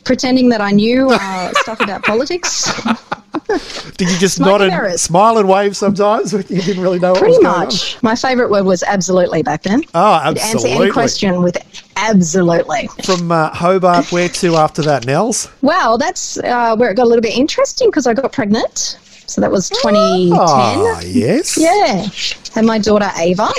pretending 0.04 0.50
that 0.50 0.62
I 0.62 0.72
knew 0.72 1.10
uh, 1.12 1.52
stuff 1.56 1.82
about 1.82 2.04
politics. 2.04 2.72
Did 3.98 4.10
you 4.10 4.18
just 4.18 4.40
nod 4.40 4.62
and 4.62 5.00
smile 5.00 5.38
and 5.38 5.48
wave 5.48 5.76
sometimes 5.76 6.34
when 6.34 6.44
you 6.50 6.62
didn't 6.62 6.82
really 6.82 7.00
know 7.00 7.12
what 7.12 7.20
Pretty 7.22 7.40
much. 7.40 8.02
My 8.02 8.16
favourite 8.16 8.50
word 8.50 8.64
was 8.64 8.82
absolutely 8.84 9.44
back 9.44 9.64
then. 9.64 9.84
Oh, 9.94 10.30
You'd 10.30 10.38
Answer 10.38 10.56
absolutely. 10.56 10.84
any 10.86 10.92
question 10.92 11.44
with 11.44 11.58
absolutely. 11.98 12.88
From 13.04 13.32
uh, 13.32 13.50
Hobart, 13.54 14.12
where 14.12 14.30
to 14.30 14.56
after 14.56 14.82
that, 14.84 15.06
Nels? 15.06 15.50
Well, 15.62 15.98
that's 15.98 16.38
uh, 16.38 16.76
where 16.76 16.90
it 16.90 16.96
got 16.96 17.04
a 17.04 17.10
little 17.10 17.22
bit 17.22 17.38
interesting 17.38 17.90
because 17.90 18.08
I 18.08 18.14
got 18.14 18.32
pregnant. 18.32 18.98
So 19.28 19.42
that 19.42 19.52
was 19.52 19.70
2010. 19.70 20.40
Oh, 20.40 21.02
yes. 21.06 21.58
Yeah. 21.58 22.08
Had 22.54 22.66
my 22.66 22.78
daughter 22.78 23.10
Ava. 23.18 23.50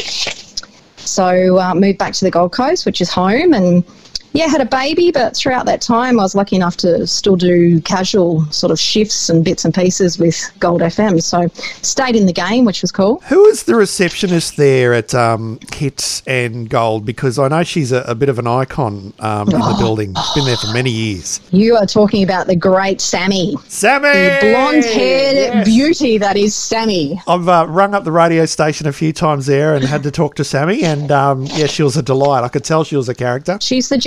So 0.96 1.58
uh, 1.58 1.74
moved 1.74 1.98
back 1.98 2.12
to 2.14 2.24
the 2.24 2.30
Gold 2.30 2.52
Coast, 2.52 2.86
which 2.86 3.00
is 3.00 3.10
home, 3.10 3.52
and 3.52 3.84
yeah, 4.32 4.46
had 4.46 4.60
a 4.60 4.66
baby. 4.66 5.10
But 5.10 5.36
throughout 5.36 5.66
that 5.66 5.80
time, 5.80 6.18
I 6.18 6.22
was 6.22 6.34
lucky 6.34 6.56
enough 6.56 6.76
to 6.78 7.06
still 7.06 7.36
do 7.36 7.80
casual 7.82 8.44
sort 8.52 8.70
of 8.70 8.78
shifts 8.78 9.28
and 9.28 9.44
bits 9.44 9.64
and 9.64 9.74
pieces 9.74 10.18
with 10.18 10.36
Gold 10.58 10.80
FM. 10.82 11.22
So 11.22 11.48
stayed 11.82 12.16
in 12.16 12.26
the 12.26 12.32
game, 12.32 12.64
which 12.64 12.82
was 12.82 12.92
cool. 12.92 13.20
Who 13.28 13.44
is 13.46 13.64
the 13.64 13.74
receptionist 13.74 14.56
there 14.56 14.92
at 14.94 15.14
um, 15.14 15.58
Hits 15.74 16.22
and 16.26 16.68
Gold? 16.68 17.04
Because 17.06 17.38
I 17.38 17.48
know 17.48 17.62
she's 17.62 17.92
a, 17.92 18.02
a 18.02 18.14
bit 18.14 18.28
of 18.28 18.38
an 18.38 18.46
icon 18.46 19.12
um, 19.20 19.48
in 19.48 19.56
Oh. 19.56 19.72
the 19.72 19.78
building. 19.82 20.14
Been 20.34 20.44
there 20.44 20.56
for 20.56 20.72
many 20.72 20.90
years. 20.90 21.40
You 21.50 21.76
are 21.76 21.86
talking 21.86 22.22
about 22.22 22.46
the 22.46 22.56
great 22.56 23.00
Sammy, 23.00 23.56
Sammy! 23.68 24.08
the 24.08 24.38
blonde-haired 24.52 25.36
Yes. 25.36 25.64
beauty 25.66 26.18
that 26.18 26.36
is 26.36 26.54
Sammy. 26.54 27.20
I've 27.26 27.48
uh, 27.48 27.66
rung 27.68 27.94
up 27.94 28.04
the 28.04 28.12
radio 28.12 28.44
station 28.46 28.86
a 28.86 28.92
few 28.92 29.12
times 29.12 29.46
there 29.46 29.74
and 29.74 29.84
had 29.84 30.02
to 30.04 30.10
talk 30.10 30.34
to 30.36 30.44
Sammy, 30.44 30.82
and 30.84 31.10
um, 31.10 31.44
yeah, 31.46 31.66
she 31.66 31.82
was 31.82 31.96
a 31.96 32.02
delight. 32.02 32.44
I 32.44 32.48
could 32.48 32.64
tell 32.64 32.84
she 32.84 32.96
was 32.96 33.08
a 33.08 33.14
character. 33.14 33.58
She's 33.60 33.88
the 33.88 33.98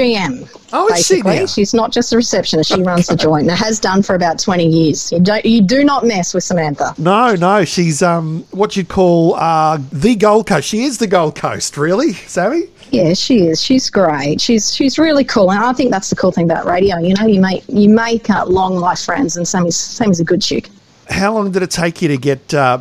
Oh, 0.72 0.88
is 0.94 1.06
she 1.06 1.22
basically. 1.22 1.48
She's 1.48 1.74
not 1.74 1.92
just 1.92 2.13
a 2.13 2.18
receptionist. 2.18 2.72
She 2.74 2.82
runs 2.82 3.08
the 3.08 3.16
joint 3.16 3.50
and 3.50 3.58
has 3.58 3.80
done 3.80 4.04
for 4.04 4.16
about 4.16 4.39
20 4.39 4.66
years. 4.66 5.12
You, 5.12 5.20
don't, 5.20 5.46
you 5.46 5.62
do 5.62 5.84
not 5.84 6.06
mess 6.06 6.34
with 6.34 6.44
Samantha. 6.44 6.94
No, 6.98 7.36
no, 7.36 7.66
she's 7.66 8.01
um, 8.01 8.44
what 8.51 8.75
you'd 8.75 8.89
call 8.89 9.36
uh, 9.36 9.80
the 9.92 10.16
Gold 10.16 10.48
Coast. 10.48 10.68
She 10.68 10.84
is 10.84 10.98
the 10.98 11.08
Gold 11.08 11.36
Coast, 11.36 11.78
really, 11.78 12.13
Sammy. 12.13 12.63
Yeah, 12.92 13.13
she 13.13 13.48
is. 13.48 13.62
She's 13.62 13.89
great. 13.89 14.42
She's 14.42 14.74
she's 14.74 14.98
really 14.98 15.24
cool, 15.24 15.51
and 15.51 15.63
I 15.63 15.74
think 15.74 15.92
that's 15.92 16.10
the 16.10 16.16
cool 16.16 16.32
thing 16.32 16.46
about 16.46 16.66
radio. 16.66 16.98
You 16.98 17.13
know, 17.13 17.28
you 17.28 17.39
make 17.39 17.63
you 17.68 17.89
make 17.89 18.30
uh, 18.30 18.46
long 18.46 18.75
life 18.78 19.01
friends, 19.01 19.38
and 19.38 19.48
Sammy's 19.48 19.75
Sammy's 19.75 20.20
a 20.20 20.24
good 20.24 20.42
chick. 20.42 20.70
How 21.08 21.34
long 21.34 21.51
did 21.51 21.62
it 21.62 21.72
take 21.72 22.01
you 22.01 22.08
to 22.08 22.18
get 22.18 22.54
uh, 22.54 22.80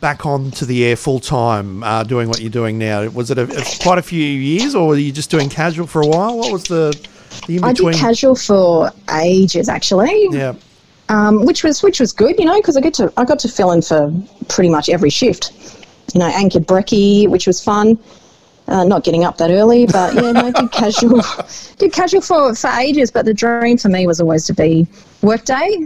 back 0.00 0.24
onto 0.26 0.64
the 0.64 0.84
air 0.84 0.96
full 0.96 1.20
time, 1.20 1.82
uh, 1.82 2.02
doing 2.04 2.28
what 2.28 2.40
you're 2.40 2.50
doing 2.50 2.78
now? 2.78 3.06
Was 3.08 3.30
it 3.30 3.38
a, 3.38 3.42
a- 3.44 3.64
quite 3.82 3.98
a 3.98 4.02
few 4.02 4.22
years, 4.22 4.74
or 4.74 4.88
were 4.88 4.96
you 4.96 5.12
just 5.12 5.30
doing 5.30 5.48
casual 5.48 5.86
for 5.86 6.00
a 6.02 6.06
while? 6.06 6.36
What 6.38 6.52
was 6.52 6.64
the, 6.64 6.92
the 7.46 7.56
in 7.58 7.64
I 7.64 7.72
between? 7.72 7.92
did 7.92 8.00
casual 8.00 8.34
for 8.36 8.90
ages, 9.22 9.68
actually. 9.68 10.28
yeah. 10.30 10.54
um, 11.08 11.44
which 11.44 11.62
was 11.64 11.82
which 11.82 12.00
was 12.00 12.12
good, 12.12 12.38
you 12.38 12.44
know, 12.44 12.58
because 12.60 12.76
I 12.76 12.80
get 12.80 12.94
to 12.94 13.12
I 13.16 13.24
got 13.24 13.38
to 13.40 13.48
fill 13.48 13.72
in 13.72 13.82
for 13.82 14.12
pretty 14.48 14.70
much 14.70 14.88
every 14.88 15.10
shift. 15.10 15.52
You 16.14 16.20
know, 16.20 16.26
anchored 16.26 16.66
brekkie, 16.66 17.28
which 17.28 17.46
was 17.46 17.62
fun. 17.62 17.96
Uh, 18.70 18.84
not 18.84 19.02
getting 19.02 19.24
up 19.24 19.36
that 19.38 19.50
early, 19.50 19.84
but 19.86 20.14
yeah, 20.14 20.30
no, 20.30 20.52
did 20.52 20.70
casual, 20.80 21.20
did 21.78 21.92
casual 21.92 22.20
for 22.20 22.54
for 22.54 22.70
ages. 22.78 23.10
But 23.10 23.24
the 23.24 23.34
dream 23.34 23.76
for 23.78 23.88
me 23.88 24.06
was 24.06 24.20
always 24.20 24.46
to 24.46 24.54
be 24.54 24.86
workday 25.22 25.76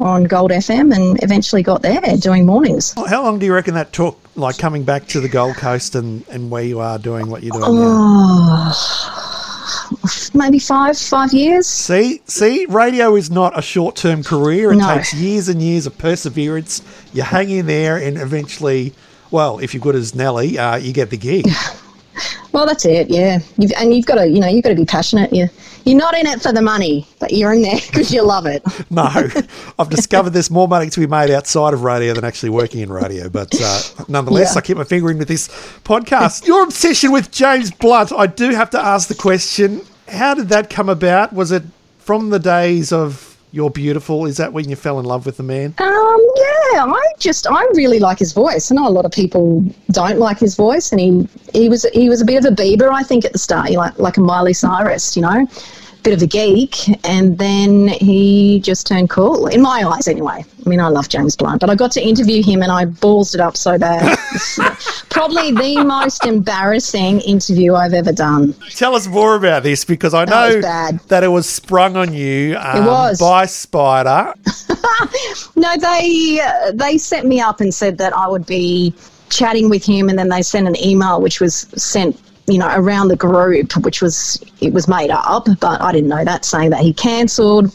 on 0.00 0.24
Gold 0.24 0.50
FM, 0.50 0.92
and 0.92 1.22
eventually 1.22 1.62
got 1.62 1.82
there 1.82 2.00
doing 2.18 2.44
mornings. 2.44 2.94
How 3.06 3.22
long 3.22 3.38
do 3.38 3.46
you 3.46 3.54
reckon 3.54 3.74
that 3.74 3.92
took, 3.92 4.18
like 4.34 4.58
coming 4.58 4.82
back 4.82 5.06
to 5.08 5.20
the 5.20 5.28
Gold 5.28 5.54
Coast 5.54 5.94
and, 5.94 6.26
and 6.28 6.50
where 6.50 6.64
you 6.64 6.80
are 6.80 6.98
doing 6.98 7.28
what 7.30 7.44
you're 7.44 7.52
doing 7.52 7.76
now? 7.76 8.72
Oh, 8.74 10.30
maybe 10.34 10.58
five 10.58 10.98
five 10.98 11.32
years. 11.32 11.66
See, 11.68 12.22
see, 12.26 12.66
radio 12.68 13.14
is 13.14 13.30
not 13.30 13.56
a 13.56 13.62
short 13.62 13.94
term 13.94 14.24
career. 14.24 14.72
It 14.72 14.76
No. 14.78 14.94
takes 14.96 15.14
years 15.14 15.48
and 15.48 15.62
years 15.62 15.86
of 15.86 15.96
perseverance. 15.96 16.82
You 17.12 17.22
hang 17.22 17.50
in 17.50 17.66
there, 17.66 17.96
and 17.98 18.18
eventually, 18.18 18.94
well, 19.30 19.58
if 19.60 19.74
you're 19.74 19.80
good 19.82 19.94
as 19.94 20.12
Nelly, 20.14 20.58
uh, 20.58 20.74
you 20.76 20.92
get 20.92 21.10
the 21.10 21.16
gig. 21.16 21.46
Well, 22.52 22.66
that's 22.66 22.84
it. 22.84 23.08
Yeah, 23.10 23.40
you've, 23.56 23.72
and 23.78 23.94
you've 23.94 24.06
got 24.06 24.16
to, 24.16 24.28
you 24.28 24.40
know, 24.40 24.46
you've 24.46 24.62
got 24.62 24.70
to 24.70 24.74
be 24.76 24.84
passionate. 24.84 25.32
You, 25.32 25.48
you're 25.84 25.98
not 25.98 26.14
in 26.16 26.26
it 26.26 26.40
for 26.42 26.52
the 26.52 26.60
money, 26.62 27.06
but 27.18 27.32
you're 27.32 27.52
in 27.52 27.62
there 27.62 27.78
because 27.86 28.12
you 28.12 28.22
love 28.22 28.46
it. 28.46 28.62
No, 28.90 29.04
I've 29.78 29.88
discovered 29.88 30.30
there's 30.30 30.50
more 30.50 30.68
money 30.68 30.90
to 30.90 31.00
be 31.00 31.06
made 31.06 31.30
outside 31.30 31.72
of 31.72 31.82
radio 31.82 32.12
than 32.12 32.24
actually 32.24 32.50
working 32.50 32.80
in 32.82 32.92
radio. 32.92 33.28
But 33.30 33.54
uh, 33.60 33.80
nonetheless, 34.06 34.52
Yeah. 34.54 34.58
I 34.58 34.60
keep 34.60 34.76
my 34.76 34.84
finger 34.84 35.10
in 35.10 35.18
with 35.18 35.28
this 35.28 35.48
podcast. 35.84 36.46
Your 36.46 36.62
obsession 36.64 37.10
with 37.10 37.30
James 37.30 37.70
Blunt, 37.70 38.12
I 38.12 38.26
do 38.26 38.50
have 38.50 38.68
to 38.70 38.78
ask 38.80 39.08
the 39.08 39.14
question 39.14 39.80
how 40.08 40.34
did 40.34 40.50
that 40.50 40.68
come 40.68 40.90
about? 40.90 41.32
Was 41.32 41.52
it 41.52 41.62
from 42.00 42.28
the 42.30 42.38
days 42.38 42.92
of 42.92 43.38
You're 43.50 43.70
Beautiful? 43.70 44.26
Is 44.26 44.36
that 44.36 44.52
when 44.52 44.68
you 44.68 44.76
fell 44.76 45.00
in 45.00 45.06
love 45.06 45.24
with 45.24 45.38
the 45.38 45.42
man? 45.42 45.74
Um, 45.78 46.21
yeah, 46.72 46.84
I 46.84 47.02
just 47.18 47.46
I 47.46 47.62
really 47.74 47.98
like 47.98 48.18
his 48.18 48.32
voice. 48.32 48.70
I 48.70 48.74
know 48.74 48.88
a 48.88 48.90
lot 48.90 49.04
of 49.04 49.12
people 49.12 49.64
don't 49.90 50.18
like 50.18 50.38
his 50.38 50.54
voice, 50.54 50.92
and 50.92 51.00
he 51.00 51.28
he 51.52 51.68
was 51.68 51.86
he 51.92 52.08
was 52.08 52.20
a 52.20 52.24
bit 52.24 52.44
of 52.44 52.52
a 52.52 52.54
Bieber, 52.54 52.90
I 52.90 53.02
think, 53.02 53.24
at 53.24 53.32
the 53.32 53.38
start, 53.38 53.70
know, 53.70 53.76
like 53.76 53.98
like 53.98 54.16
a 54.16 54.20
Miley 54.20 54.52
Cyrus, 54.54 55.16
you 55.16 55.22
know, 55.22 55.46
bit 56.02 56.14
of 56.14 56.22
a 56.22 56.26
geek, 56.26 56.88
and 57.06 57.38
then 57.38 57.88
he 57.88 58.60
just 58.60 58.86
turned 58.86 59.10
cool 59.10 59.46
in 59.46 59.62
my 59.62 59.82
eyes, 59.86 60.08
anyway. 60.08 60.44
I 60.64 60.68
mean, 60.68 60.80
I 60.80 60.88
love 60.88 61.08
James 61.08 61.36
Blunt, 61.36 61.60
but 61.60 61.70
I 61.70 61.74
got 61.74 61.92
to 61.92 62.02
interview 62.02 62.42
him, 62.42 62.62
and 62.62 62.70
I 62.70 62.86
ballsed 62.86 63.34
it 63.34 63.40
up 63.40 63.56
so 63.56 63.78
bad. 63.78 64.18
Probably 65.10 65.50
the 65.52 65.84
most 65.84 66.24
embarrassing 66.26 67.20
interview 67.20 67.74
I've 67.74 67.94
ever 67.94 68.12
done. 68.12 68.54
Tell 68.70 68.94
us 68.94 69.06
more 69.06 69.34
about 69.36 69.62
this 69.62 69.84
because 69.84 70.14
I 70.14 70.24
know 70.24 70.60
bad. 70.60 71.00
that 71.08 71.24
it 71.24 71.28
was 71.28 71.48
sprung 71.48 71.96
on 71.96 72.12
you 72.12 72.56
um, 72.58 72.86
was. 72.86 73.18
by 73.20 73.46
Spider. 73.46 74.34
No, 75.56 75.76
they 75.76 76.40
uh, 76.40 76.72
they 76.72 76.98
set 76.98 77.26
me 77.26 77.40
up 77.40 77.60
and 77.60 77.72
said 77.74 77.98
that 77.98 78.16
I 78.16 78.28
would 78.28 78.46
be 78.46 78.94
chatting 79.30 79.68
with 79.68 79.84
him, 79.84 80.08
and 80.08 80.18
then 80.18 80.28
they 80.28 80.42
sent 80.42 80.66
an 80.66 80.76
email 80.82 81.20
which 81.20 81.40
was 81.40 81.66
sent, 81.76 82.18
you 82.46 82.58
know, 82.58 82.70
around 82.74 83.08
the 83.08 83.16
group, 83.16 83.76
which 83.78 84.02
was 84.02 84.42
it 84.60 84.72
was 84.72 84.88
made 84.88 85.10
up, 85.10 85.46
but 85.60 85.80
I 85.80 85.92
didn't 85.92 86.08
know 86.08 86.24
that, 86.24 86.44
saying 86.44 86.70
that 86.70 86.80
he 86.80 86.92
cancelled, 86.92 87.72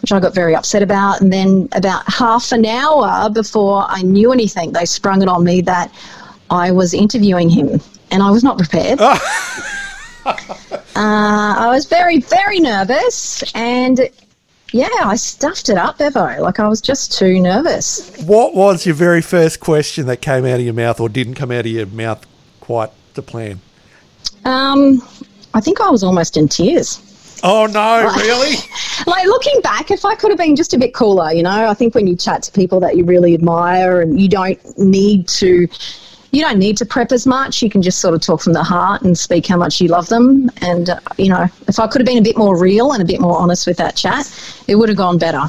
which 0.00 0.12
I 0.12 0.20
got 0.20 0.34
very 0.34 0.54
upset 0.54 0.82
about. 0.82 1.20
And 1.20 1.32
then 1.32 1.68
about 1.72 2.04
half 2.06 2.52
an 2.52 2.64
hour 2.64 3.28
before 3.30 3.86
I 3.88 4.02
knew 4.02 4.32
anything, 4.32 4.72
they 4.72 4.84
sprung 4.84 5.22
it 5.22 5.28
on 5.28 5.44
me 5.44 5.60
that 5.62 5.92
I 6.50 6.70
was 6.70 6.94
interviewing 6.94 7.50
him, 7.50 7.80
and 8.10 8.22
I 8.22 8.30
was 8.30 8.44
not 8.44 8.58
prepared. 8.58 9.00
Uh, 10.98 11.54
I 11.56 11.68
was 11.68 11.86
very, 11.86 12.18
very 12.18 12.58
nervous, 12.58 13.44
and 13.54 14.10
yeah, 14.72 14.88
I 15.04 15.14
stuffed 15.14 15.68
it 15.68 15.78
up, 15.78 15.98
Bevo. 15.98 16.42
Like 16.42 16.58
I 16.58 16.66
was 16.66 16.80
just 16.80 17.16
too 17.16 17.40
nervous. 17.40 18.20
What 18.22 18.54
was 18.54 18.84
your 18.84 18.96
very 18.96 19.22
first 19.22 19.60
question 19.60 20.06
that 20.06 20.20
came 20.20 20.44
out 20.44 20.58
of 20.58 20.62
your 20.62 20.74
mouth 20.74 21.00
or 21.00 21.08
didn't 21.08 21.36
come 21.36 21.52
out 21.52 21.60
of 21.60 21.66
your 21.66 21.86
mouth 21.86 22.26
quite 22.60 22.90
to 23.14 23.22
plan? 23.22 23.60
Um, 24.44 25.02
I 25.54 25.60
think 25.60 25.80
I 25.80 25.90
was 25.90 26.02
almost 26.02 26.36
in 26.36 26.48
tears. 26.48 27.00
Oh 27.42 27.66
no, 27.66 28.12
really? 28.16 28.56
Like 29.06 29.26
looking 29.26 29.60
back, 29.60 29.90
if 29.90 30.04
I 30.04 30.14
could 30.14 30.30
have 30.30 30.38
been 30.38 30.56
just 30.56 30.74
a 30.74 30.78
bit 30.78 30.94
cooler, 30.94 31.32
you 31.32 31.42
know, 31.42 31.68
I 31.68 31.74
think 31.74 31.94
when 31.94 32.06
you 32.06 32.16
chat 32.16 32.42
to 32.44 32.52
people 32.52 32.80
that 32.80 32.96
you 32.96 33.04
really 33.04 33.34
admire 33.34 34.00
and 34.00 34.20
you 34.20 34.28
don't 34.28 34.58
need 34.78 35.28
to. 35.28 35.68
You 36.30 36.42
don't 36.42 36.58
need 36.58 36.76
to 36.76 36.84
prep 36.84 37.10
as 37.10 37.26
much. 37.26 37.62
You 37.62 37.70
can 37.70 37.80
just 37.80 38.00
sort 38.00 38.12
of 38.12 38.20
talk 38.20 38.42
from 38.42 38.52
the 38.52 38.62
heart 38.62 39.00
and 39.00 39.16
speak 39.16 39.46
how 39.46 39.56
much 39.56 39.80
you 39.80 39.88
love 39.88 40.08
them. 40.08 40.50
And, 40.60 40.90
uh, 40.90 41.00
you 41.16 41.30
know, 41.30 41.46
if 41.66 41.78
I 41.78 41.86
could 41.86 42.02
have 42.02 42.06
been 42.06 42.18
a 42.18 42.22
bit 42.22 42.36
more 42.36 42.54
real 42.54 42.92
and 42.92 43.02
a 43.02 43.06
bit 43.06 43.18
more 43.18 43.38
honest 43.38 43.66
with 43.66 43.78
that 43.78 43.96
chat, 43.96 44.30
it 44.66 44.74
would 44.74 44.90
have 44.90 44.98
gone 44.98 45.16
better. 45.16 45.48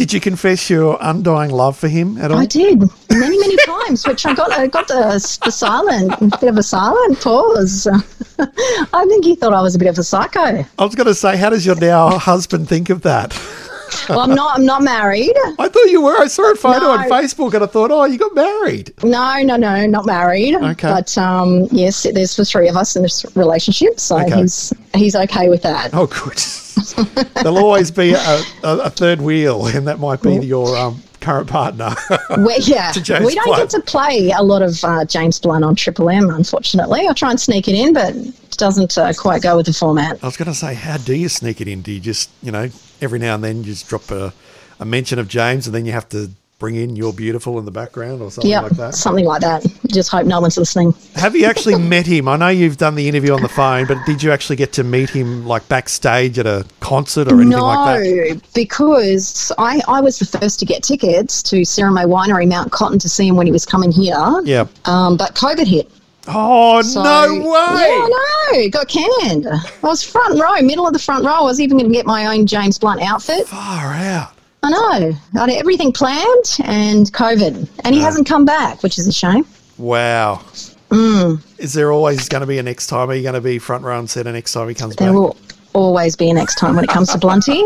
Did 0.00 0.14
you 0.14 0.20
confess 0.20 0.70
your 0.70 0.96
undying 1.02 1.50
love 1.50 1.76
for 1.76 1.86
him 1.86 2.16
at 2.16 2.32
all? 2.32 2.38
I 2.38 2.46
did 2.46 2.80
many, 3.10 3.38
many 3.38 3.56
times, 3.66 4.06
which 4.06 4.24
I 4.24 4.32
got. 4.32 4.50
I 4.50 4.66
got 4.66 4.90
uh, 4.90 5.12
the, 5.12 5.38
the 5.44 5.50
silent, 5.52 6.18
bit 6.40 6.48
of 6.48 6.56
a 6.56 6.62
silent 6.62 7.20
pause. 7.20 7.86
I 8.38 9.04
think 9.08 9.26
he 9.26 9.34
thought 9.34 9.52
I 9.52 9.60
was 9.60 9.74
a 9.74 9.78
bit 9.78 9.88
of 9.88 9.98
a 9.98 10.02
psycho. 10.02 10.64
I 10.78 10.84
was 10.86 10.94
going 10.94 11.06
to 11.06 11.14
say, 11.14 11.36
how 11.36 11.50
does 11.50 11.66
your 11.66 11.76
now 11.76 12.16
husband 12.16 12.66
think 12.66 12.88
of 12.88 13.02
that? 13.02 13.38
Well, 14.08 14.20
I'm 14.20 14.34
not. 14.34 14.58
I'm 14.58 14.64
not 14.64 14.82
married. 14.82 15.34
I 15.58 15.68
thought 15.68 15.86
you 15.90 16.02
were. 16.02 16.16
I 16.18 16.26
saw 16.26 16.50
a 16.52 16.54
photo 16.54 16.80
No. 16.80 16.90
on 16.92 17.08
Facebook 17.08 17.54
and 17.54 17.62
I 17.64 17.66
thought, 17.66 17.90
oh, 17.90 18.04
you 18.04 18.18
got 18.18 18.34
married. 18.34 18.92
No, 19.02 19.42
no, 19.42 19.56
no, 19.56 19.86
not 19.86 20.06
married. 20.06 20.54
Okay. 20.54 20.88
But 20.88 21.16
um, 21.18 21.66
yes, 21.70 22.06
there's 22.12 22.36
the 22.36 22.44
three 22.44 22.68
of 22.68 22.76
us 22.76 22.96
in 22.96 23.02
this 23.02 23.24
relationship, 23.36 23.98
so 24.00 24.18
Okay. 24.20 24.36
he's 24.42 24.72
he's 24.94 25.16
okay 25.16 25.48
with 25.48 25.62
that. 25.62 25.90
Oh, 25.92 26.06
good. 26.06 26.38
There'll 27.34 27.58
always 27.58 27.90
be 27.90 28.12
a, 28.12 28.40
a, 28.62 28.78
a 28.84 28.90
third 28.90 29.20
wheel, 29.20 29.66
and 29.66 29.86
that 29.86 29.98
might 29.98 30.22
be 30.22 30.34
your 30.36 30.76
um, 30.76 31.02
current 31.20 31.48
partner. 31.48 31.94
we 32.38 32.56
yeah, 32.62 32.92
we 33.24 33.34
don't 33.34 33.44
Blunt. 33.44 33.56
get 33.62 33.70
to 33.70 33.80
play 33.80 34.30
a 34.30 34.42
lot 34.42 34.62
of 34.62 34.82
uh, 34.84 35.04
James 35.04 35.38
Blunt 35.38 35.64
on 35.64 35.74
Triple 35.74 36.08
M, 36.10 36.30
unfortunately. 36.30 37.06
I 37.08 37.12
try 37.12 37.30
and 37.30 37.40
sneak 37.40 37.68
it 37.68 37.74
in, 37.74 37.92
but 37.92 38.14
it 38.16 38.56
doesn't 38.56 38.96
uh, 38.96 39.12
quite 39.18 39.42
go 39.42 39.56
with 39.56 39.66
the 39.66 39.72
format. 39.72 40.18
I 40.22 40.26
was 40.26 40.36
going 40.36 40.48
to 40.48 40.54
say, 40.54 40.74
how 40.74 40.96
do 40.96 41.14
you 41.14 41.28
sneak 41.28 41.60
it 41.60 41.68
in? 41.68 41.82
Do 41.82 41.92
you 41.92 42.00
just, 42.00 42.30
you 42.42 42.50
know, 42.52 42.70
every 43.00 43.18
now 43.18 43.34
and 43.34 43.44
then 43.44 43.58
you 43.58 43.64
just 43.64 43.88
drop 43.88 44.10
a, 44.10 44.32
a 44.78 44.84
mention 44.84 45.18
of 45.18 45.28
James 45.28 45.66
and 45.66 45.74
then 45.74 45.86
you 45.86 45.92
have 45.92 46.08
to 46.10 46.30
bring 46.58 46.76
in 46.76 46.94
"You're 46.94 47.14
Beautiful" 47.14 47.58
in 47.58 47.64
the 47.64 47.70
background 47.70 48.20
or 48.20 48.30
something 48.30 48.50
Yeah, 48.50 48.60
like 48.60 48.72
that? 48.72 48.94
something 48.94 49.24
like 49.24 49.40
that. 49.40 49.64
Just 49.86 50.10
hope 50.10 50.26
no 50.26 50.40
one's 50.40 50.58
listening. 50.58 50.94
Have 51.14 51.34
you 51.34 51.46
actually 51.46 51.78
met 51.82 52.06
him? 52.06 52.28
I 52.28 52.36
know 52.36 52.48
you've 52.48 52.76
done 52.76 52.94
the 52.94 53.08
interview 53.08 53.32
on 53.32 53.40
the 53.40 53.48
phone, 53.48 53.86
but 53.86 53.96
did 54.04 54.22
you 54.22 54.30
actually 54.30 54.56
get 54.56 54.72
to 54.74 54.84
meet 54.84 55.08
him 55.10 55.46
like 55.46 55.66
backstage 55.68 56.38
at 56.38 56.46
a 56.46 56.66
concert 56.80 57.28
or 57.28 57.36
anything 57.36 57.50
no, 57.50 57.64
like 57.64 58.00
that? 58.02 58.34
No, 58.34 58.40
because 58.54 59.50
I, 59.58 59.80
I 59.88 60.00
was 60.02 60.18
the 60.18 60.26
first 60.38 60.60
to 60.60 60.66
get 60.66 60.82
tickets 60.82 61.42
to 61.44 61.62
Sirromet 61.62 62.06
Winery, 62.06 62.46
Mount 62.46 62.70
Cotton, 62.70 62.98
to 62.98 63.08
see 63.08 63.26
him 63.26 63.36
when 63.36 63.46
he 63.46 63.52
was 63.52 63.64
coming 63.64 63.90
here. 63.90 64.14
Yeah. 64.44 64.66
Um, 64.84 65.16
but 65.16 65.34
COVID 65.34 65.66
hit. 65.66 65.90
Oh 66.28 66.82
So, 66.82 67.02
no 67.02 67.34
way! 67.34 67.42
Yeah, 67.42 68.06
I 68.06 68.50
know. 68.52 68.68
Got 68.68 68.88
canned. 68.88 69.46
I 69.48 69.60
was 69.82 70.02
front 70.02 70.40
row, 70.40 70.60
middle 70.60 70.86
of 70.86 70.92
the 70.92 70.98
front 70.98 71.24
row. 71.24 71.32
I 71.32 71.42
was 71.42 71.60
even 71.60 71.78
going 71.78 71.90
to 71.90 71.94
get 71.94 72.06
my 72.06 72.36
own 72.36 72.46
James 72.46 72.78
Blunt 72.78 73.02
outfit. 73.02 73.46
Far 73.46 73.94
out. 73.94 74.32
I 74.62 74.70
know. 74.70 75.16
I 75.34 75.40
had 75.40 75.50
everything 75.50 75.92
planned 75.92 76.58
and 76.64 77.10
COVID. 77.12 77.68
And 77.84 77.94
he 77.94 78.00
hasn't 78.00 78.26
come 78.26 78.44
back, 78.44 78.82
which 78.82 78.98
is 78.98 79.06
a 79.06 79.12
shame. 79.12 79.46
Wow. 79.78 80.42
Mm. 80.90 81.40
Is 81.58 81.72
there 81.72 81.92
always 81.92 82.28
going 82.28 82.42
to 82.42 82.46
be 82.46 82.58
a 82.58 82.62
next 82.62 82.88
time? 82.88 83.08
Are 83.10 83.14
you 83.14 83.22
going 83.22 83.34
to 83.34 83.40
be 83.40 83.58
front 83.58 83.84
row 83.84 83.98
and 83.98 84.10
centre 84.10 84.32
next 84.32 84.52
time 84.52 84.68
he 84.68 84.74
comes 84.74 84.96
There 84.96 85.06
back? 85.08 85.12
There 85.14 85.20
will 85.20 85.36
always 85.72 86.16
be 86.16 86.28
a 86.28 86.34
next 86.34 86.56
time 86.56 86.74
when 86.74 86.84
it 86.84 86.90
comes 86.90 87.10
to 87.10 87.18
Blunty. 87.18 87.64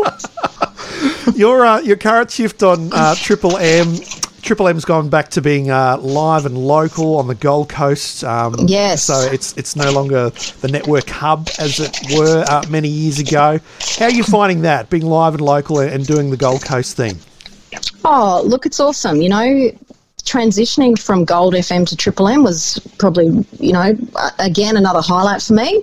Your 1.35 1.65
uh, 1.65 1.79
your 1.81 1.97
current 1.97 2.31
shift 2.31 2.63
on 2.63 2.93
uh, 2.93 3.15
Triple 3.15 3.57
M. 3.57 3.95
Triple 4.45 4.67
M's 4.67 4.85
gone 4.85 5.09
back 5.09 5.29
to 5.29 5.41
being 5.41 5.71
uh, 5.71 5.97
live 5.97 6.45
and 6.45 6.55
local 6.55 7.17
on 7.17 7.25
the 7.25 7.33
Gold 7.33 7.67
Coast. 7.67 8.23
Um, 8.23 8.55
Yes. 8.67 9.03
So 9.03 9.19
it's 9.19 9.57
it's 9.57 9.75
no 9.75 9.91
longer 9.91 10.29
the 10.61 10.67
network 10.67 11.09
hub 11.09 11.49
as 11.57 11.79
it 11.79 11.97
were 12.15 12.45
uh, 12.47 12.63
many 12.69 12.87
years 12.87 13.17
ago. 13.17 13.59
How 13.97 14.05
are 14.05 14.11
you 14.11 14.23
finding 14.23 14.61
that 14.61 14.91
being 14.91 15.07
live 15.07 15.33
and 15.33 15.41
local 15.41 15.79
and 15.79 16.05
doing 16.05 16.29
the 16.29 16.37
Gold 16.37 16.63
Coast 16.63 16.95
thing? 16.95 17.17
Oh, 18.03 18.43
look, 18.45 18.67
it's 18.67 18.79
awesome. 18.79 19.19
You 19.19 19.29
know, 19.29 19.71
transitioning 20.23 20.97
from 20.99 21.25
Gold 21.25 21.55
FM 21.55 21.87
to 21.89 21.95
Triple 21.95 22.27
M 22.27 22.43
was 22.43 22.79
probably, 22.99 23.43
you 23.59 23.73
know, 23.73 23.97
again, 24.37 24.77
another 24.77 25.01
highlight 25.01 25.41
for 25.41 25.53
me 25.53 25.81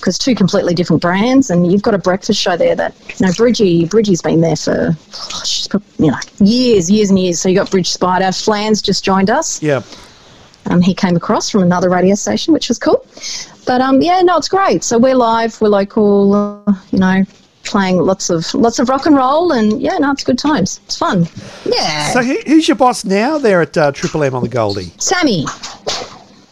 because 0.00 0.18
two 0.18 0.34
completely 0.34 0.74
different 0.74 1.02
brands. 1.02 1.50
And 1.50 1.70
you've 1.70 1.82
got 1.82 1.94
a 1.94 1.98
breakfast 1.98 2.40
show 2.40 2.56
there 2.56 2.74
that, 2.74 2.94
you 3.18 3.26
know, 3.26 3.32
Bridgie, 3.32 3.86
Bridgie's 3.86 4.22
been 4.22 4.40
there 4.40 4.56
for, 4.56 4.90
oh, 4.96 5.42
she's, 5.44 5.68
you 5.98 6.10
know, 6.10 6.18
years, 6.40 6.90
years 6.90 7.10
and 7.10 7.18
years. 7.18 7.40
So 7.40 7.48
you 7.48 7.54
got 7.54 7.70
Bridge 7.70 7.90
Spider. 7.90 8.32
Flans 8.32 8.82
just 8.82 9.04
joined 9.04 9.30
us. 9.30 9.62
Yeah. 9.62 9.82
Um, 10.66 10.80
he 10.80 10.94
came 10.94 11.16
across 11.16 11.50
from 11.50 11.62
another 11.62 11.88
radio 11.88 12.14
station, 12.14 12.52
which 12.52 12.68
was 12.68 12.78
cool. 12.78 13.04
But 13.66 13.80
um, 13.80 14.00
yeah, 14.00 14.20
no, 14.22 14.36
it's 14.36 14.48
great. 14.48 14.84
So 14.84 14.98
we're 14.98 15.14
live, 15.14 15.60
we're 15.60 15.68
local, 15.68 16.34
uh, 16.34 16.74
you 16.90 16.98
know, 16.98 17.24
playing 17.64 17.98
lots 17.98 18.30
of 18.30 18.52
lots 18.54 18.78
of 18.78 18.88
rock 18.88 19.06
and 19.06 19.16
roll, 19.16 19.52
and 19.52 19.80
yeah, 19.80 19.96
no, 19.98 20.10
it's 20.12 20.24
good 20.24 20.38
times. 20.38 20.80
It's 20.84 20.96
fun. 20.96 21.28
Yeah. 21.64 22.12
So 22.12 22.22
who, 22.22 22.36
who's 22.46 22.68
your 22.68 22.76
boss 22.76 23.04
now 23.04 23.38
there 23.38 23.60
at 23.60 23.76
uh, 23.76 23.92
Triple 23.92 24.24
M 24.24 24.34
on 24.34 24.42
the 24.42 24.48
Goldie? 24.48 24.92
Sammy. 24.98 25.44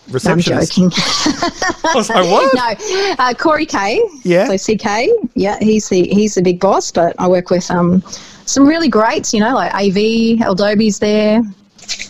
I'm 0.08 0.14
Receptionist. 0.14 0.72
joking. 0.72 0.90
I 0.94 1.92
was 1.94 2.08
like, 2.08 2.24
what? 2.24 2.54
no, 2.54 3.14
uh, 3.18 3.34
Corey 3.34 3.66
Kay. 3.66 4.02
Yeah. 4.22 4.54
So 4.56 4.74
CK. 4.74 5.08
Yeah, 5.34 5.58
he's 5.60 5.88
the 5.88 6.08
he's 6.08 6.34
the 6.34 6.42
big 6.42 6.60
boss. 6.60 6.90
But 6.90 7.14
I 7.18 7.28
work 7.28 7.50
with 7.50 7.70
um 7.70 8.02
some 8.46 8.66
really 8.66 8.88
greats. 8.88 9.34
You 9.34 9.40
know, 9.40 9.54
like 9.54 9.72
AV, 9.74 10.38
Eldobi's 10.40 10.98
there. 10.98 11.42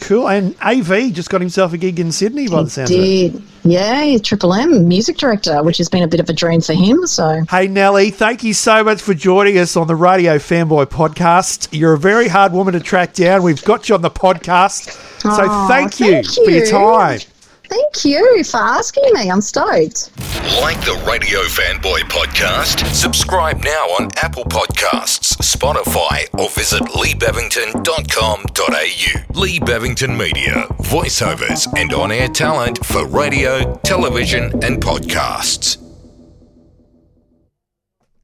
Cool. 0.01 0.29
And 0.29 0.57
AV 0.61 1.13
just 1.13 1.31
got 1.31 1.41
himself 1.41 1.73
a 1.73 1.79
gig 1.79 2.01
in 2.01 2.11
Sydney 2.11 2.49
by 2.49 2.63
the 2.63 2.71
sounds 2.71 2.91
of 2.91 2.97
it. 2.97 3.33
Did 3.33 3.43
yeah, 3.65 4.17
Triple 4.19 4.55
M 4.55 4.89
music 4.89 5.19
director, 5.19 5.63
which 5.63 5.79
has 5.79 5.89
been 5.89 6.03
a 6.03 6.09
bit 6.09 6.21
of 6.21 6.29
a 6.29 6.33
dream 6.33 6.61
for 6.61 6.73
him. 6.73 7.07
So 7.07 7.45
Hey, 7.51 7.69
Nelly, 7.69 8.11
thank 8.11 8.43
you 8.43 8.55
so 8.55 8.83
much 8.83 9.03
for 9.03 9.15
joining 9.15 9.59
us 9.59 9.77
on 9.77 9.87
the 9.87 9.95
Radio 9.95 10.37
Fanboy 10.39 10.87
podcast. 10.87 11.69
You're 11.73 11.93
a 11.93 11.99
very 11.99 12.29
hard 12.29 12.53
woman 12.53 12.75
to 12.75 12.81
track 12.81 13.13
down. 13.13 13.43
We've 13.43 13.63
got 13.65 13.89
you 13.89 13.95
on 13.95 14.03
the 14.03 14.11
podcast. 14.11 14.91
So 15.21 15.29
Aw, 15.31 15.69
thank, 15.69 16.01
you 16.01 16.23
thank 16.23 16.27
for 16.35 16.51
your 16.51 16.67
time. 16.67 17.21
Thank 17.69 18.05
you 18.05 18.43
for 18.45 18.59
asking 18.59 19.11
me. 19.15 19.31
I'm 19.31 19.41
stoked. 19.41 20.11
Like 20.61 20.79
the 20.81 21.01
Radio 21.09 21.41
Fanboy 21.41 22.01
podcast? 22.09 22.85
Subscribe 22.95 23.63
now 23.63 23.87
on 23.99 24.09
Apple 24.17 24.45
Podcasts, 24.45 25.37
Spotify, 25.39 26.27
or 26.39 26.49
visit 26.51 26.83
leebevington.com.au. 26.83 29.41
Lee 29.41 29.61
Bevington 29.61 30.17
Media, 30.17 30.67
voiceovers 30.79 31.67
and 31.79 31.93
on 31.93 32.11
air 32.13 32.29
talent 32.29 32.85
for 32.85 33.07
radio, 33.07 33.75
television, 33.85 34.45
and 34.65 34.83
podcasts. 34.83 35.88